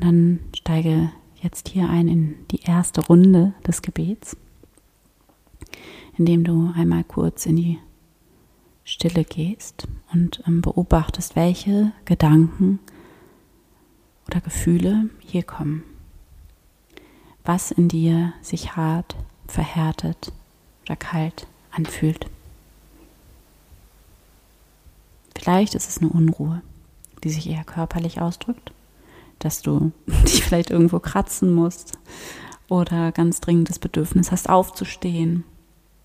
Und 0.02 0.08
dann 0.08 0.40
steige 0.56 1.12
jetzt 1.44 1.70
hier 1.70 1.88
ein 1.88 2.08
in 2.08 2.36
die 2.50 2.62
erste 2.62 3.06
Runde 3.06 3.54
des 3.68 3.84
Gebets, 3.84 4.36
indem 6.18 6.44
du 6.44 6.74
einmal 6.76 7.04
kurz 7.04 7.46
in 7.46 7.56
die 7.56 7.78
Stille 8.84 9.24
gehst 9.24 9.88
und 10.12 10.42
ähm, 10.48 10.62
beobachtest, 10.62 11.36
welche 11.36 11.92
Gedanken 12.06 12.80
oder 14.28 14.42
Gefühle 14.42 15.12
hier 15.20 15.44
kommen. 15.44 15.84
Was 17.46 17.70
in 17.70 17.88
dir 17.88 18.34
sich 18.42 18.76
hart, 18.76 19.16
verhärtet 19.48 20.32
oder 20.86 20.96
kalt 20.96 21.46
anfühlt. 21.70 22.26
Vielleicht 25.38 25.76
ist 25.76 25.88
es 25.88 26.00
eine 26.00 26.10
Unruhe, 26.10 26.64
die 27.24 27.30
sich 27.30 27.48
eher 27.48 27.64
körperlich 27.64 28.20
ausdrückt, 28.20 28.72
dass 29.44 29.62
du 29.62 29.92
dich 30.26 30.44
vielleicht 30.44 30.70
irgendwo 30.70 31.00
kratzen 31.00 31.54
musst 31.54 32.00
oder 32.70 33.12
ganz 33.12 33.42
dringend 33.42 33.70
das 33.70 33.80
Bedürfnis 33.80 34.32
hast, 34.32 34.50
aufzustehen. 34.50 35.44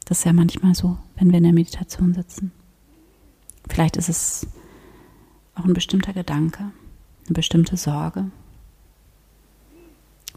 Das 0.05 0.19
ist 0.19 0.25
ja 0.25 0.33
manchmal 0.33 0.75
so, 0.75 0.99
wenn 1.17 1.31
wir 1.31 1.39
in 1.39 1.45
der 1.45 1.53
Meditation 1.53 2.15
sitzen. 2.15 2.53
Vielleicht 3.69 3.97
ist 3.97 4.09
es 4.09 4.47
auch 5.55 5.65
ein 5.65 5.75
bestimmter 5.75 6.13
Gedanke, 6.13 6.71
eine 7.27 7.35
bestimmte 7.35 7.77
Sorge 7.77 8.31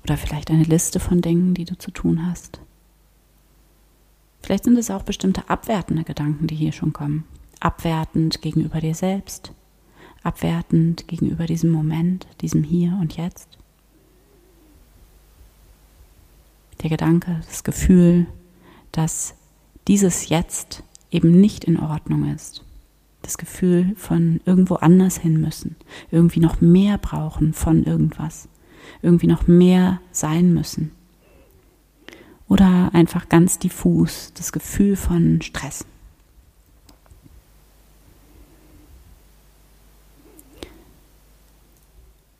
oder 0.03 0.18
vielleicht 0.18 0.50
eine 0.50 0.63
Liste 0.63 1.00
von 1.00 1.22
Dingen, 1.22 1.53
die 1.53 1.65
du 1.65 1.77
zu 1.77 1.91
tun 1.91 2.25
hast. 2.25 2.62
Vielleicht 4.41 4.63
sind 4.63 4.77
es 4.77 4.89
auch 4.89 5.03
bestimmte 5.03 5.50
abwertende 5.50 6.03
Gedanken, 6.03 6.48
die 6.48 6.56
hier 6.56 6.72
schon 6.72 6.94
kommen. 6.94 7.25
Abwertend 7.60 8.41
gegenüber 8.41 8.79
dir 8.79 8.96
selbst, 8.96 9.53
abwertend 10.23 11.07
gegenüber 11.07 11.45
diesem 11.45 11.71
Moment, 11.71 12.27
diesem 12.41 12.63
Hier 12.63 12.97
und 12.99 13.17
Jetzt. 13.17 13.57
Der 16.81 16.89
Gedanke, 16.89 17.41
das 17.45 17.63
Gefühl, 17.63 18.27
dass 18.91 19.35
dieses 19.88 20.29
Jetzt 20.29 20.83
eben 21.11 21.39
nicht 21.39 21.65
in 21.65 21.79
Ordnung 21.79 22.33
ist 22.33 22.63
das 23.21 23.38
Gefühl 23.38 23.93
von 23.95 24.41
irgendwo 24.45 24.75
anders 24.75 25.17
hin 25.17 25.39
müssen, 25.39 25.75
irgendwie 26.11 26.39
noch 26.39 26.61
mehr 26.61 26.97
brauchen 26.97 27.53
von 27.53 27.83
irgendwas, 27.83 28.47
irgendwie 29.01 29.27
noch 29.27 29.47
mehr 29.47 30.01
sein 30.11 30.53
müssen. 30.53 30.91
Oder 32.47 32.89
einfach 32.93 33.29
ganz 33.29 33.59
diffus 33.59 34.33
das 34.35 34.51
Gefühl 34.51 34.95
von 34.95 35.41
Stress. 35.41 35.85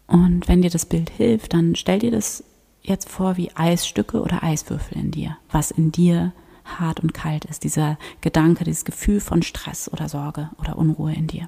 Und 0.10 0.48
wenn 0.48 0.62
dir 0.62 0.72
das 0.72 0.86
Bild 0.86 1.10
hilft, 1.10 1.54
dann 1.54 1.76
stell 1.76 2.00
dir 2.00 2.12
das 2.12 2.44
jetzt 2.82 3.10
vor 3.10 3.38
wie 3.38 3.52
Eisstücke 3.56 4.22
oder 4.22 4.44
Eiswürfel 4.44 4.98
in 4.98 5.12
dir, 5.12 5.38
was 5.52 5.70
in 5.70 5.92
dir 5.92 6.34
hart 6.66 7.00
und 7.00 7.14
kalt 7.14 7.46
ist, 7.46 7.64
dieser 7.64 7.98
Gedanke, 8.22 8.64
dieses 8.64 8.86
Gefühl 8.86 9.20
von 9.20 9.44
Stress 9.44 9.92
oder 9.92 10.10
Sorge 10.10 10.50
oder 10.60 10.78
Unruhe 10.78 11.14
in 11.14 11.28
dir. 11.28 11.48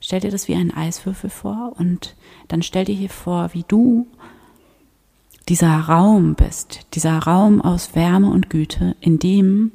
Stell 0.00 0.20
dir 0.20 0.32
das 0.32 0.48
wie 0.48 0.56
einen 0.56 0.72
Eiswürfel 0.72 1.30
vor 1.30 1.74
und 1.78 2.16
dann 2.48 2.62
stell 2.62 2.84
dir 2.84 2.94
hier 2.94 3.10
vor, 3.10 3.50
wie 3.52 3.64
du 3.66 4.08
dieser 5.48 5.78
Raum 5.78 6.34
bist, 6.34 6.86
dieser 6.94 7.18
Raum 7.18 7.60
aus 7.60 7.94
Wärme 7.94 8.30
und 8.30 8.50
Güte, 8.50 8.96
in 9.00 9.20
dem 9.20 9.70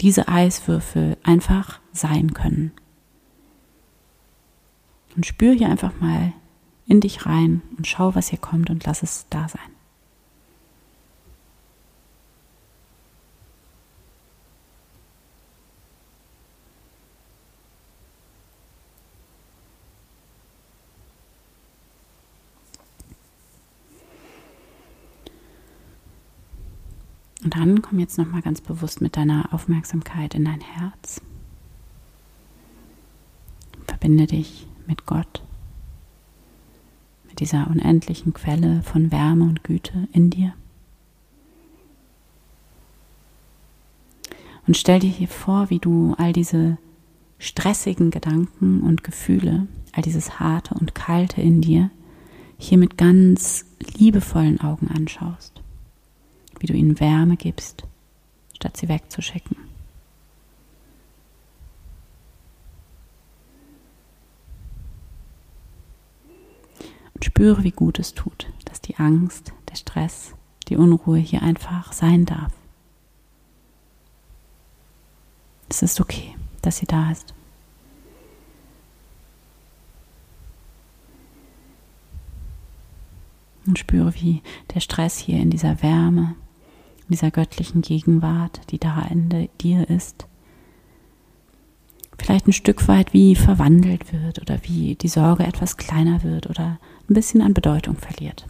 diese 0.00 0.28
Eiswürfel 0.28 1.16
einfach 1.24 1.80
sein 1.92 2.34
können. 2.34 2.70
Und 5.16 5.26
spür 5.26 5.52
hier 5.54 5.68
einfach 5.68 5.92
mal 6.00 6.32
in 6.86 7.00
dich 7.00 7.26
rein 7.26 7.62
und 7.76 7.86
schau, 7.86 8.14
was 8.14 8.28
hier 8.28 8.38
kommt 8.38 8.70
und 8.70 8.84
lass 8.84 9.02
es 9.02 9.26
da 9.30 9.48
sein. 9.48 9.60
Und 27.46 27.54
dann 27.54 27.80
komm 27.80 28.00
jetzt 28.00 28.18
nochmal 28.18 28.42
ganz 28.42 28.60
bewusst 28.60 29.00
mit 29.00 29.16
deiner 29.16 29.52
Aufmerksamkeit 29.52 30.34
in 30.34 30.46
dein 30.46 30.60
Herz. 30.60 31.20
Verbinde 33.86 34.26
dich 34.26 34.66
mit 34.88 35.06
Gott, 35.06 35.44
dieser 37.36 37.68
unendlichen 37.70 38.32
Quelle 38.32 38.82
von 38.82 39.12
Wärme 39.12 39.44
und 39.44 39.64
Güte 39.64 40.08
in 40.12 40.30
dir. 40.30 40.54
Und 44.66 44.76
stell 44.76 44.98
dir 44.98 45.10
hier 45.10 45.28
vor, 45.28 45.70
wie 45.70 45.78
du 45.78 46.14
all 46.18 46.32
diese 46.32 46.78
stressigen 47.38 48.10
Gedanken 48.10 48.80
und 48.80 49.04
Gefühle, 49.04 49.68
all 49.92 50.02
dieses 50.02 50.40
harte 50.40 50.74
und 50.74 50.94
kalte 50.94 51.40
in 51.40 51.60
dir, 51.60 51.90
hier 52.58 52.78
mit 52.78 52.96
ganz 52.96 53.66
liebevollen 53.96 54.60
Augen 54.60 54.88
anschaust 54.88 55.56
wie 56.60 56.66
du 56.66 56.74
ihnen 56.74 56.98
Wärme 57.00 57.36
gibst, 57.36 57.84
statt 58.54 58.76
sie 58.76 58.88
wegzuschicken. 58.88 59.56
und 67.16 67.24
spüre, 67.24 67.64
wie 67.64 67.70
gut 67.70 67.98
es 67.98 68.12
tut, 68.12 68.52
dass 68.66 68.82
die 68.82 68.96
Angst, 68.96 69.54
der 69.70 69.76
Stress, 69.76 70.34
die 70.68 70.76
Unruhe 70.76 71.16
hier 71.16 71.40
einfach 71.40 71.94
sein 71.94 72.26
darf. 72.26 72.52
Es 75.70 75.80
ist 75.80 75.98
okay, 75.98 76.34
dass 76.60 76.76
sie 76.76 76.84
da 76.84 77.10
ist. 77.10 77.32
Und 83.66 83.78
spüre, 83.78 84.14
wie 84.16 84.42
der 84.74 84.80
Stress 84.80 85.16
hier 85.16 85.40
in 85.40 85.48
dieser 85.48 85.82
Wärme, 85.82 86.34
in 86.98 87.12
dieser 87.12 87.30
göttlichen 87.30 87.80
Gegenwart, 87.80 88.60
die 88.70 88.78
da 88.78 89.00
in 89.10 89.48
dir 89.62 89.88
ist, 89.88 90.26
vielleicht 92.18 92.46
ein 92.46 92.52
Stück 92.52 92.88
weit 92.88 93.12
wie 93.12 93.34
verwandelt 93.34 94.12
wird 94.12 94.40
oder 94.40 94.58
wie 94.62 94.94
die 94.94 95.08
Sorge 95.08 95.44
etwas 95.44 95.76
kleiner 95.76 96.22
wird 96.22 96.48
oder 96.48 96.78
ein 97.08 97.14
bisschen 97.14 97.42
an 97.42 97.54
Bedeutung 97.54 97.96
verliert. 97.96 98.46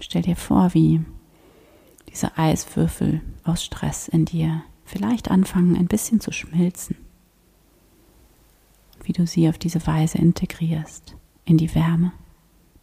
Stell 0.00 0.22
dir 0.22 0.36
vor, 0.36 0.72
wie 0.72 1.00
diese 2.08 2.38
Eiswürfel 2.38 3.20
aus 3.44 3.64
Stress 3.64 4.08
in 4.08 4.24
dir 4.24 4.62
vielleicht 4.86 5.30
anfangen 5.30 5.76
ein 5.76 5.88
bisschen 5.88 6.20
zu 6.20 6.32
schmilzen. 6.32 6.96
Wie 9.02 9.12
du 9.12 9.26
sie 9.26 9.48
auf 9.48 9.58
diese 9.58 9.86
Weise 9.86 10.18
integrierst 10.18 11.16
in 11.44 11.58
die 11.58 11.74
Wärme, 11.74 12.12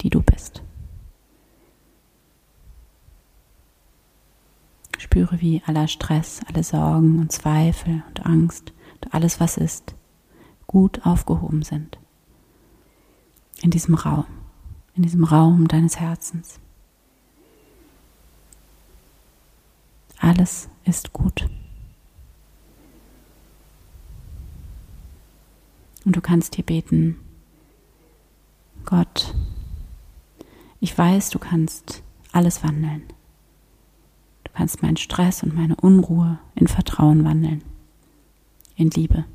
die 0.02 0.10
du 0.10 0.22
bist. 0.22 0.62
Spüre, 5.00 5.42
wie 5.42 5.62
aller 5.66 5.88
Stress, 5.88 6.42
alle 6.48 6.64
Sorgen 6.64 7.20
und 7.20 7.32
Zweifel 7.32 8.04
und 8.08 8.26
Angst 8.26 8.74
und 8.96 9.14
alles, 9.14 9.40
was 9.40 9.58
ist, 9.58 9.96
gut 10.66 11.06
aufgehoben 11.06 11.64
sind. 11.64 12.00
In 13.62 13.70
diesem 13.70 13.96
Raum, 13.96 14.26
in 14.96 15.04
diesem 15.04 15.24
Raum 15.24 15.68
deines 15.68 16.00
Herzens. 16.00 16.60
Alles 20.20 20.70
ist 20.86 21.12
gut. 21.12 21.50
Und 26.06 26.16
du 26.16 26.22
kannst 26.22 26.56
hier 26.56 26.66
beten, 26.66 27.18
Gott, 28.86 29.34
ich 30.80 30.98
weiß, 30.98 31.30
du 31.30 31.40
kannst 31.40 32.04
alles 32.32 32.64
wandeln. 32.64 33.04
Du 34.44 34.52
kannst 34.54 34.82
meinen 34.82 34.98
Stress 34.98 35.44
und 35.44 35.56
meine 35.56 35.76
Unruhe 35.78 36.40
in 36.56 36.68
Vertrauen 36.68 37.24
wandeln, 37.24 37.64
in 38.76 38.90
Liebe, 38.90 39.26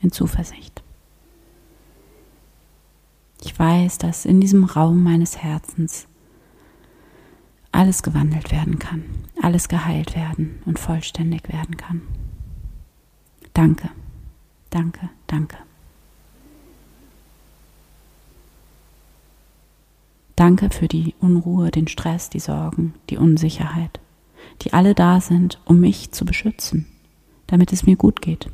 in 0.00 0.12
Zuversicht. 0.12 0.82
Ich 3.42 3.58
weiß, 3.58 3.98
dass 3.98 4.24
in 4.24 4.40
diesem 4.40 4.64
Raum 4.64 5.02
meines 5.02 5.38
Herzens 5.38 6.06
alles 7.72 8.02
gewandelt 8.02 8.52
werden 8.52 8.78
kann, 8.78 9.04
alles 9.42 9.68
geheilt 9.68 10.14
werden 10.16 10.60
und 10.64 10.78
vollständig 10.78 11.48
werden 11.52 11.76
kann. 11.76 12.02
Danke, 13.54 13.90
danke, 14.70 15.10
danke. 15.26 15.56
Danke 20.36 20.68
für 20.68 20.86
die 20.86 21.14
Unruhe, 21.18 21.70
den 21.70 21.88
Stress, 21.88 22.28
die 22.28 22.40
Sorgen, 22.40 22.94
die 23.08 23.16
Unsicherheit, 23.16 24.00
die 24.62 24.74
alle 24.74 24.94
da 24.94 25.20
sind, 25.22 25.60
um 25.64 25.80
mich 25.80 26.12
zu 26.12 26.26
beschützen, 26.26 26.86
damit 27.46 27.72
es 27.72 27.86
mir 27.86 27.96
gut 27.96 28.20
geht. 28.20 28.50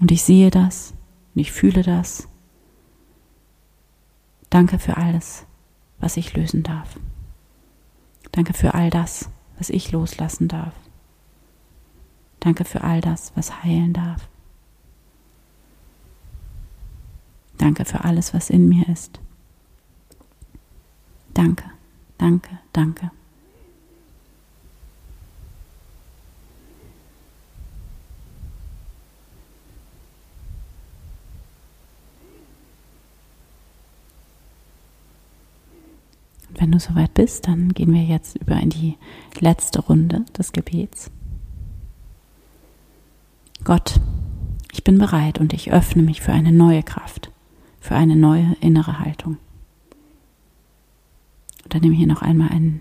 Und 0.00 0.10
ich 0.10 0.24
sehe 0.24 0.50
das 0.50 0.94
und 1.34 1.40
ich 1.40 1.52
fühle 1.52 1.82
das. 1.82 2.28
Danke 4.50 4.80
für 4.80 4.96
alles, 4.96 5.46
was 6.00 6.16
ich 6.16 6.34
lösen 6.34 6.64
darf. 6.64 6.98
Danke 8.32 8.52
für 8.52 8.74
all 8.74 8.90
das, 8.90 9.30
was 9.58 9.70
ich 9.70 9.92
loslassen 9.92 10.48
darf. 10.48 10.74
Danke 12.40 12.64
für 12.64 12.82
all 12.82 13.00
das, 13.00 13.32
was 13.36 13.62
heilen 13.62 13.92
darf. 13.92 14.28
Danke 17.58 17.84
für 17.84 18.04
alles, 18.04 18.34
was 18.34 18.50
in 18.50 18.68
mir 18.68 18.88
ist. 18.88 19.20
Danke, 21.36 21.64
danke, 22.16 22.58
danke. 22.72 23.10
Wenn 36.54 36.72
du 36.72 36.80
soweit 36.80 37.12
bist, 37.12 37.46
dann 37.46 37.74
gehen 37.74 37.92
wir 37.92 38.02
jetzt 38.02 38.36
über 38.36 38.56
in 38.56 38.70
die 38.70 38.96
letzte 39.38 39.80
Runde 39.80 40.24
des 40.38 40.52
Gebets. 40.52 41.10
Gott, 43.62 44.00
ich 44.72 44.84
bin 44.84 44.96
bereit 44.96 45.38
und 45.38 45.52
ich 45.52 45.70
öffne 45.70 46.02
mich 46.02 46.22
für 46.22 46.32
eine 46.32 46.52
neue 46.52 46.82
Kraft, 46.82 47.30
für 47.78 47.94
eine 47.94 48.16
neue 48.16 48.56
innere 48.62 49.00
Haltung. 49.00 49.36
Dann 51.80 51.92
ich 51.92 51.98
hier 51.98 52.06
noch 52.06 52.22
einmal 52.22 52.48
einen 52.48 52.80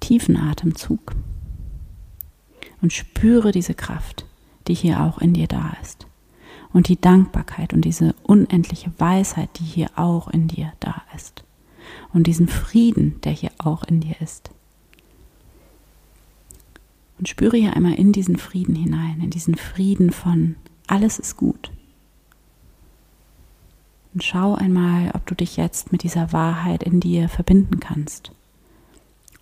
tiefen 0.00 0.36
Atemzug 0.36 1.14
und 2.80 2.92
spüre 2.92 3.52
diese 3.52 3.74
Kraft, 3.74 4.24
die 4.68 4.74
hier 4.74 5.02
auch 5.02 5.18
in 5.18 5.34
dir 5.34 5.46
da 5.46 5.74
ist. 5.82 6.06
Und 6.72 6.88
die 6.88 7.00
Dankbarkeit 7.00 7.72
und 7.72 7.84
diese 7.84 8.14
unendliche 8.22 8.92
Weisheit, 8.98 9.48
die 9.58 9.64
hier 9.64 9.90
auch 9.96 10.28
in 10.28 10.48
dir 10.48 10.72
da 10.80 11.02
ist 11.14 11.44
und 12.12 12.26
diesen 12.26 12.48
Frieden, 12.48 13.20
der 13.22 13.32
hier 13.32 13.50
auch 13.58 13.84
in 13.84 14.00
dir 14.00 14.16
ist. 14.20 14.50
Und 17.18 17.28
spüre 17.28 17.56
hier 17.56 17.74
einmal 17.74 17.94
in 17.94 18.12
diesen 18.12 18.36
Frieden 18.36 18.74
hinein, 18.74 19.20
in 19.22 19.30
diesen 19.30 19.54
Frieden 19.54 20.10
von 20.10 20.56
alles 20.86 21.18
ist 21.18 21.36
gut. 21.36 21.70
Und 24.16 24.24
schau 24.24 24.54
einmal, 24.54 25.10
ob 25.12 25.26
du 25.26 25.34
dich 25.34 25.58
jetzt 25.58 25.92
mit 25.92 26.02
dieser 26.02 26.32
Wahrheit 26.32 26.82
in 26.82 27.00
dir 27.00 27.28
verbinden 27.28 27.80
kannst. 27.80 28.32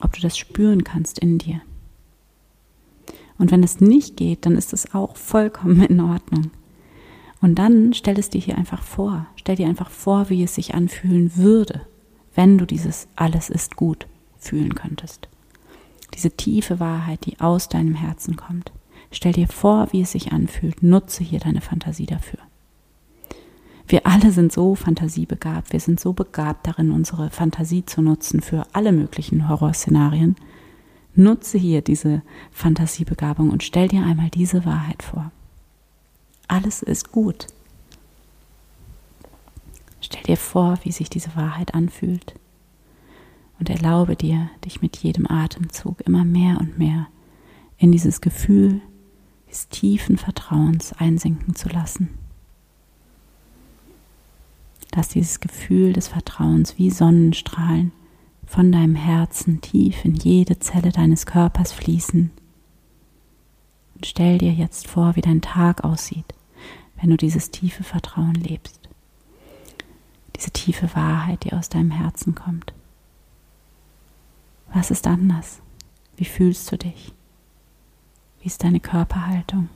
Ob 0.01 0.13
du 0.15 0.21
das 0.21 0.37
spüren 0.37 0.83
kannst 0.83 1.21
in 1.21 1.39
dir. 1.39 1.61
Und 3.39 3.53
wenn 3.53 3.63
es 3.63 3.81
nicht 3.81 4.17
geht, 4.17 4.47
dann 4.47 4.57
ist 4.57 4.73
es 4.73 4.93
auch 4.93 5.17
vollkommen 5.17 5.81
in 5.85 6.01
Ordnung. 6.01 6.51
Und 7.41 7.55
dann 7.55 7.95
stell 7.95 8.19
es 8.19 8.31
dir 8.31 8.41
hier 8.41 8.59
einfach 8.59 8.83
vor. 8.83 9.29
Stell 9.37 9.55
dir 9.55 9.69
einfach 9.69 9.91
vor, 9.91 10.29
wie 10.29 10.43
es 10.43 10.57
sich 10.57 10.75
anfühlen 10.75 11.37
würde, 11.37 11.83
wenn 12.35 12.59
du 12.59 12.67
dieses 12.67 13.07
alles 13.15 13.51
ist 13.51 13.77
gut 13.77 14.09
fühlen 14.39 14.75
könntest. 14.75 15.29
Diese 16.15 16.33
tiefe 16.33 16.81
Wahrheit, 16.81 17.27
die 17.27 17.39
aus 17.39 17.69
deinem 17.69 17.95
Herzen 17.95 18.35
kommt. 18.35 18.73
Stell 19.13 19.35
dir 19.35 19.47
vor, 19.47 19.93
wie 19.93 20.01
es 20.01 20.11
sich 20.11 20.33
anfühlt. 20.33 20.83
Nutze 20.83 21.23
hier 21.23 21.39
deine 21.39 21.61
Fantasie 21.61 22.07
dafür. 22.07 22.41
Wir 23.87 24.07
alle 24.07 24.33
sind 24.33 24.53
so 24.53 24.75
fantasiebegabt. 24.75 25.73
Wir 25.73 25.81
sind 25.81 26.01
so 26.01 26.13
begabt 26.13 26.67
darin, 26.67 26.91
unsere 26.91 27.31
Fantasie 27.31 27.85
zu 27.85 28.01
nutzen 28.01 28.41
für 28.41 28.67
alle 28.73 28.93
möglichen 28.93 29.49
Horrorszenarien. 29.49 30.37
Nutze 31.15 31.59
hier 31.59 31.83
diese 31.83 32.23
Fantasiebegabung 32.51 33.51
und 33.51 33.63
stell 33.63 33.89
dir 33.89 34.05
einmal 34.05 34.31
diese 34.31 34.65
Wahrheit 34.65 35.03
vor. 35.03 35.31
Alles 36.49 36.83
ist 36.83 37.13
gut. 37.13 37.47
Stell 40.01 40.23
dir 40.23 40.37
vor, 40.37 40.79
wie 40.83 40.93
sich 40.93 41.09
diese 41.09 41.37
Wahrheit 41.37 41.75
anfühlt 41.75 42.35
und 43.59 43.71
erlaube 43.71 44.17
dir, 44.17 44.51
dich 44.65 44.83
mit 44.83 44.97
jedem 44.97 45.27
Atemzug 45.31 46.01
immer 46.03 46.25
mehr 46.25 46.59
und 46.59 46.79
mehr 46.79 47.07
in 47.79 47.93
dieses 47.93 48.21
Gefühl 48.21 48.81
des 49.49 49.69
tiefen 49.69 50.17
Vertrauens 50.17 50.93
einsinken 50.95 51.55
zu 51.55 51.69
lassen. 51.69 52.24
Lass 54.95 55.09
dieses 55.09 55.41
Gefühl 55.41 55.93
des 55.93 56.09
Vertrauens 56.09 56.79
wie 56.79 56.91
Sonnenstrahlen 56.91 57.93
von 58.47 58.71
deinem 58.71 58.95
Herzen 58.95 59.61
tief 59.61 60.05
in 60.05 60.15
jede 60.15 60.59
Zelle 60.59 60.93
deines 60.93 61.27
Körpers 61.27 61.73
fließen. 61.73 62.31
Und 63.95 64.07
stell 64.07 64.39
dir 64.39 64.53
jetzt 64.53 64.87
vor, 64.87 65.17
wie 65.17 65.21
dein 65.21 65.41
Tag 65.41 65.83
aussieht, 65.83 66.35
wenn 67.01 67.11
du 67.11 67.17
dieses 67.17 67.51
tiefe 67.51 67.83
Vertrauen 67.83 68.35
lebst 68.35 68.85
diese 70.37 70.51
tiefe 70.51 70.95
Wahrheit, 70.95 71.45
die 71.45 71.53
aus 71.53 71.69
deinem 71.69 71.91
Herzen 71.91 72.35
kommt. 72.35 72.73
Was 74.73 74.91
ist 74.91 75.07
anders? 75.07 75.61
Wie 76.17 76.25
fühlst 76.25 76.71
du 76.73 76.77
dich? 76.77 77.13
Wie 78.41 78.47
ist 78.47 78.63
deine 78.65 78.81
Körperhaltung? 78.81 79.69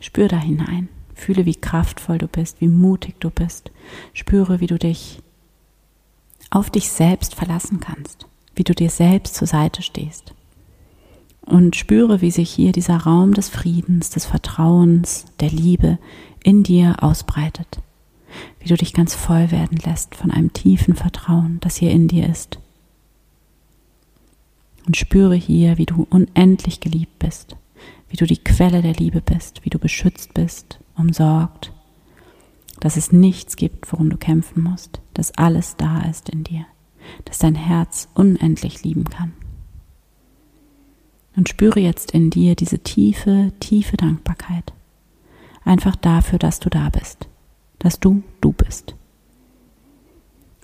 Spür 0.00 0.28
da 0.28 0.38
hinein. 0.38 0.88
Fühle, 1.16 1.46
wie 1.46 1.54
kraftvoll 1.54 2.18
du 2.18 2.28
bist, 2.28 2.60
wie 2.60 2.68
mutig 2.68 3.16
du 3.18 3.30
bist. 3.30 3.72
Spüre, 4.12 4.60
wie 4.60 4.66
du 4.66 4.78
dich 4.78 5.22
auf 6.50 6.70
dich 6.70 6.90
selbst 6.90 7.34
verlassen 7.34 7.80
kannst, 7.80 8.26
wie 8.54 8.64
du 8.64 8.74
dir 8.74 8.90
selbst 8.90 9.34
zur 9.34 9.48
Seite 9.48 9.82
stehst. 9.82 10.34
Und 11.40 11.74
spüre, 11.74 12.20
wie 12.20 12.30
sich 12.30 12.50
hier 12.50 12.72
dieser 12.72 12.98
Raum 12.98 13.32
des 13.32 13.48
Friedens, 13.48 14.10
des 14.10 14.26
Vertrauens, 14.26 15.24
der 15.40 15.50
Liebe 15.50 15.98
in 16.44 16.62
dir 16.62 17.02
ausbreitet. 17.02 17.80
wie 18.60 18.68
du 18.68 18.76
dich 18.76 18.92
ganz 18.92 19.14
voll 19.14 19.50
werden 19.50 19.78
lässt 19.84 20.14
von 20.14 20.30
einem 20.30 20.52
tiefen 20.52 20.94
Vertrauen, 20.94 21.58
das 21.60 21.76
hier 21.76 21.90
in 21.90 22.08
dir 22.08 22.28
ist. 22.28 22.58
Und 24.86 24.96
spüre 24.96 25.34
hier, 25.34 25.78
wie 25.78 25.86
du 25.86 26.06
unendlich 26.10 26.80
geliebt 26.80 27.18
bist, 27.18 27.56
wie 28.08 28.16
du 28.16 28.26
die 28.26 28.42
Quelle 28.42 28.82
der 28.82 28.94
Liebe 28.94 29.20
bist, 29.20 29.64
wie 29.64 29.70
du 29.70 29.78
beschützt 29.78 30.34
bist, 30.34 30.78
umsorgt, 30.96 31.72
dass 32.80 32.96
es 32.96 33.12
nichts 33.12 33.56
gibt, 33.56 33.92
worum 33.92 34.10
du 34.10 34.16
kämpfen 34.16 34.62
musst, 34.62 35.00
dass 35.14 35.36
alles 35.36 35.76
da 35.76 36.02
ist 36.02 36.28
in 36.28 36.44
dir, 36.44 36.66
dass 37.24 37.38
dein 37.38 37.54
Herz 37.54 38.08
unendlich 38.14 38.82
lieben 38.84 39.04
kann. 39.04 39.32
Und 41.36 41.48
spüre 41.48 41.80
jetzt 41.80 42.12
in 42.12 42.30
dir 42.30 42.54
diese 42.54 42.78
tiefe, 42.78 43.52
tiefe 43.60 43.96
Dankbarkeit. 43.96 44.72
Einfach 45.64 45.96
dafür, 45.96 46.38
dass 46.38 46.60
du 46.60 46.70
da 46.70 46.88
bist, 46.88 47.28
dass 47.78 48.00
du 48.00 48.22
du 48.40 48.52
bist. 48.52 48.94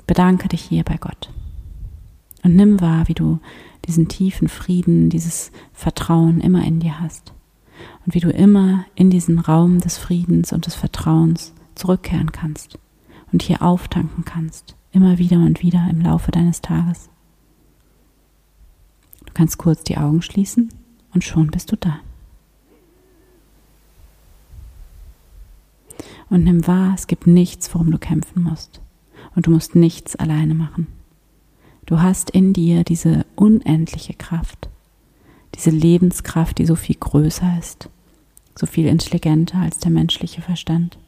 Bedanke 0.06 0.48
dich 0.48 0.62
hier 0.62 0.84
bei 0.84 0.96
Gott. 0.96 1.30
Und 2.42 2.56
nimm 2.56 2.80
wahr, 2.80 3.08
wie 3.08 3.14
du 3.14 3.38
diesen 3.86 4.08
tiefen 4.08 4.48
Frieden, 4.48 5.10
dieses 5.10 5.52
Vertrauen 5.72 6.40
immer 6.40 6.64
in 6.64 6.80
dir 6.80 7.00
hast. 7.00 7.32
Und 8.06 8.14
wie 8.14 8.20
du 8.20 8.30
immer 8.30 8.84
in 8.94 9.10
diesen 9.10 9.38
Raum 9.38 9.80
des 9.80 9.98
Friedens 9.98 10.52
und 10.52 10.66
des 10.66 10.74
Vertrauens 10.74 11.52
zurückkehren 11.74 12.32
kannst 12.32 12.78
und 13.32 13.42
hier 13.42 13.62
auftanken 13.62 14.24
kannst, 14.24 14.76
immer 14.92 15.18
wieder 15.18 15.38
und 15.38 15.62
wieder 15.62 15.88
im 15.90 16.00
Laufe 16.00 16.30
deines 16.30 16.60
Tages. 16.60 17.08
Du 19.26 19.32
kannst 19.34 19.58
kurz 19.58 19.82
die 19.82 19.96
Augen 19.96 20.22
schließen 20.22 20.68
und 21.14 21.24
schon 21.24 21.48
bist 21.48 21.72
du 21.72 21.76
da. 21.76 22.00
Und 26.28 26.44
nimm 26.44 26.66
wahr, 26.66 26.92
es 26.94 27.06
gibt 27.06 27.26
nichts, 27.26 27.74
worum 27.74 27.90
du 27.90 27.98
kämpfen 27.98 28.42
musst. 28.42 28.80
Und 29.34 29.46
du 29.46 29.50
musst 29.50 29.74
nichts 29.74 30.16
alleine 30.16 30.54
machen. 30.54 30.86
Du 31.86 32.00
hast 32.00 32.30
in 32.30 32.52
dir 32.52 32.84
diese 32.84 33.26
unendliche 33.34 34.14
Kraft, 34.14 34.68
diese 35.54 35.70
Lebenskraft, 35.70 36.58
die 36.58 36.66
so 36.66 36.76
viel 36.76 36.96
größer 36.96 37.58
ist, 37.58 37.88
so 38.56 38.66
viel 38.66 38.86
intelligenter 38.86 39.58
als 39.58 39.78
der 39.78 39.90
menschliche 39.90 40.42
Verstand. 40.42 40.98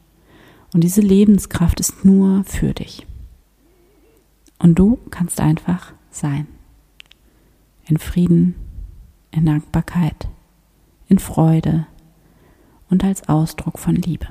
Und 0.72 0.82
diese 0.82 1.00
Lebenskraft 1.00 1.78
ist 1.78 2.04
nur 2.04 2.42
für 2.44 2.74
dich. 2.74 3.06
Und 4.58 4.78
du 4.78 4.98
kannst 5.10 5.40
einfach 5.40 5.92
sein. 6.10 6.48
In 7.86 7.98
Frieden, 7.98 8.54
in 9.30 9.46
Dankbarkeit, 9.46 10.28
in 11.08 11.18
Freude 11.18 11.86
und 12.90 13.04
als 13.04 13.28
Ausdruck 13.28 13.78
von 13.78 13.94
Liebe. 13.94 14.26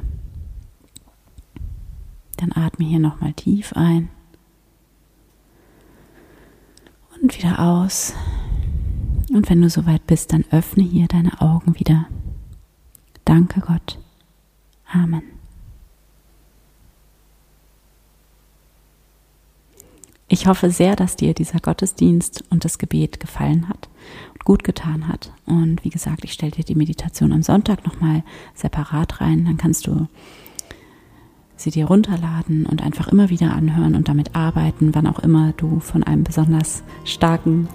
Dann 2.38 2.52
atme 2.52 2.86
hier 2.86 3.00
nochmal 3.00 3.34
tief 3.34 3.74
ein 3.74 4.10
und 7.24 7.38
wieder 7.38 7.60
aus. 7.60 8.14
Und 9.34 9.50
wenn 9.50 9.62
du 9.62 9.70
soweit 9.70 10.06
bist, 10.06 10.34
dann 10.34 10.44
öffne 10.52 10.84
hier 10.84 11.08
deine 11.08 11.42
Augen 11.42 11.80
wieder. 11.80 12.06
Danke 13.26 13.62
Gott. 13.62 13.98
Amen. 14.92 15.24
Ich 20.28 20.48
hoffe 20.48 20.70
sehr, 20.70 20.96
dass 20.96 21.16
dir 21.16 21.34
dieser 21.34 21.60
Gottesdienst 21.60 22.44
und 22.50 22.66
das 22.66 22.78
Gebet 22.78 23.20
gefallen 23.20 23.70
hat 23.70 23.88
und 24.34 24.44
gut 24.46 24.64
getan 24.64 25.08
hat. 25.08 25.32
Und 25.46 25.84
wie 25.84 25.90
gesagt, 25.90 26.26
ich 26.26 26.34
stelle 26.34 26.52
dir 26.52 26.66
die 26.66 26.76
Meditation 26.76 27.32
am 27.32 27.44
Sonntag 27.44 27.86
nochmal 27.86 28.24
separat 28.54 29.22
rein. 29.22 29.46
Dann 29.46 29.58
kannst 29.58 29.88
du 29.88 30.08
sie 31.56 31.72
dir 31.72 31.86
runterladen 31.86 32.66
und 32.66 32.82
einfach 32.84 33.08
immer 33.08 33.30
wieder 33.30 33.54
anhören 33.54 33.96
und 33.96 34.10
damit 34.10 34.36
arbeiten, 34.36 34.94
wann 34.94 35.08
auch 35.08 35.20
immer 35.20 35.54
du 35.58 35.80
von 35.80 36.04
einem 36.04 36.24
besonders 36.24 36.84
starken 37.06 37.68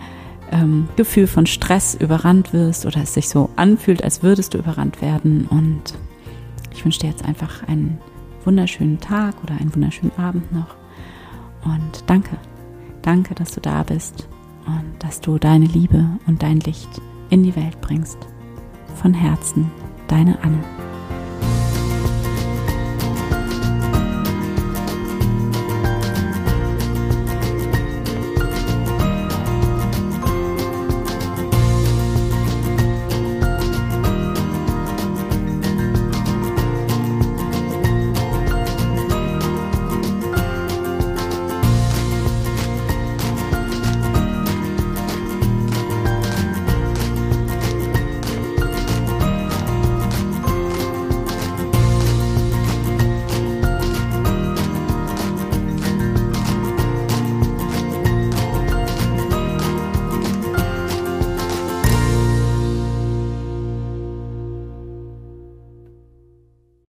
ähm, 0.51 0.89
Gefühl 0.97 1.27
von 1.27 1.47
Stress 1.47 1.95
überrannt 1.95 2.53
wirst 2.53 2.87
oder 2.87 3.03
es 3.03 3.15
sich 3.15 3.29
so 3.29 3.51
anfühlt, 3.57 4.03
als 4.03 4.23
würdest 4.23 4.55
du 4.55 4.59
überrannt 4.59 5.03
werden. 5.03 5.47
Und 5.49 5.95
ich 6.73 6.85
wünsche 6.85 7.01
dir 7.01 7.11
jetzt 7.11 7.25
einfach 7.25 7.67
einen 7.69 7.99
wunderschönen 8.45 9.01
Tag 9.01 9.35
oder 9.43 9.55
einen 9.55 9.75
wunderschönen 9.75 10.17
Abend 10.17 10.53
noch. 10.53 10.77
Und 11.65 12.05
danke, 12.07 12.37
danke, 13.03 13.35
dass 13.35 13.53
du 13.53 13.61
da 13.61 13.83
bist 13.83 14.29
und 14.67 15.03
dass 15.03 15.21
du 15.21 15.39
deine 15.39 15.67
Liebe 15.67 16.05
und 16.27 16.43
dein 16.43 16.61
Licht 16.61 17.01
in 17.31 17.43
die 17.43 17.57
Welt 17.57 17.81
bringst. 17.81 18.19
Von 18.95 19.15
Herzen, 19.15 19.71
deine 20.09 20.43
Anne. 20.43 20.78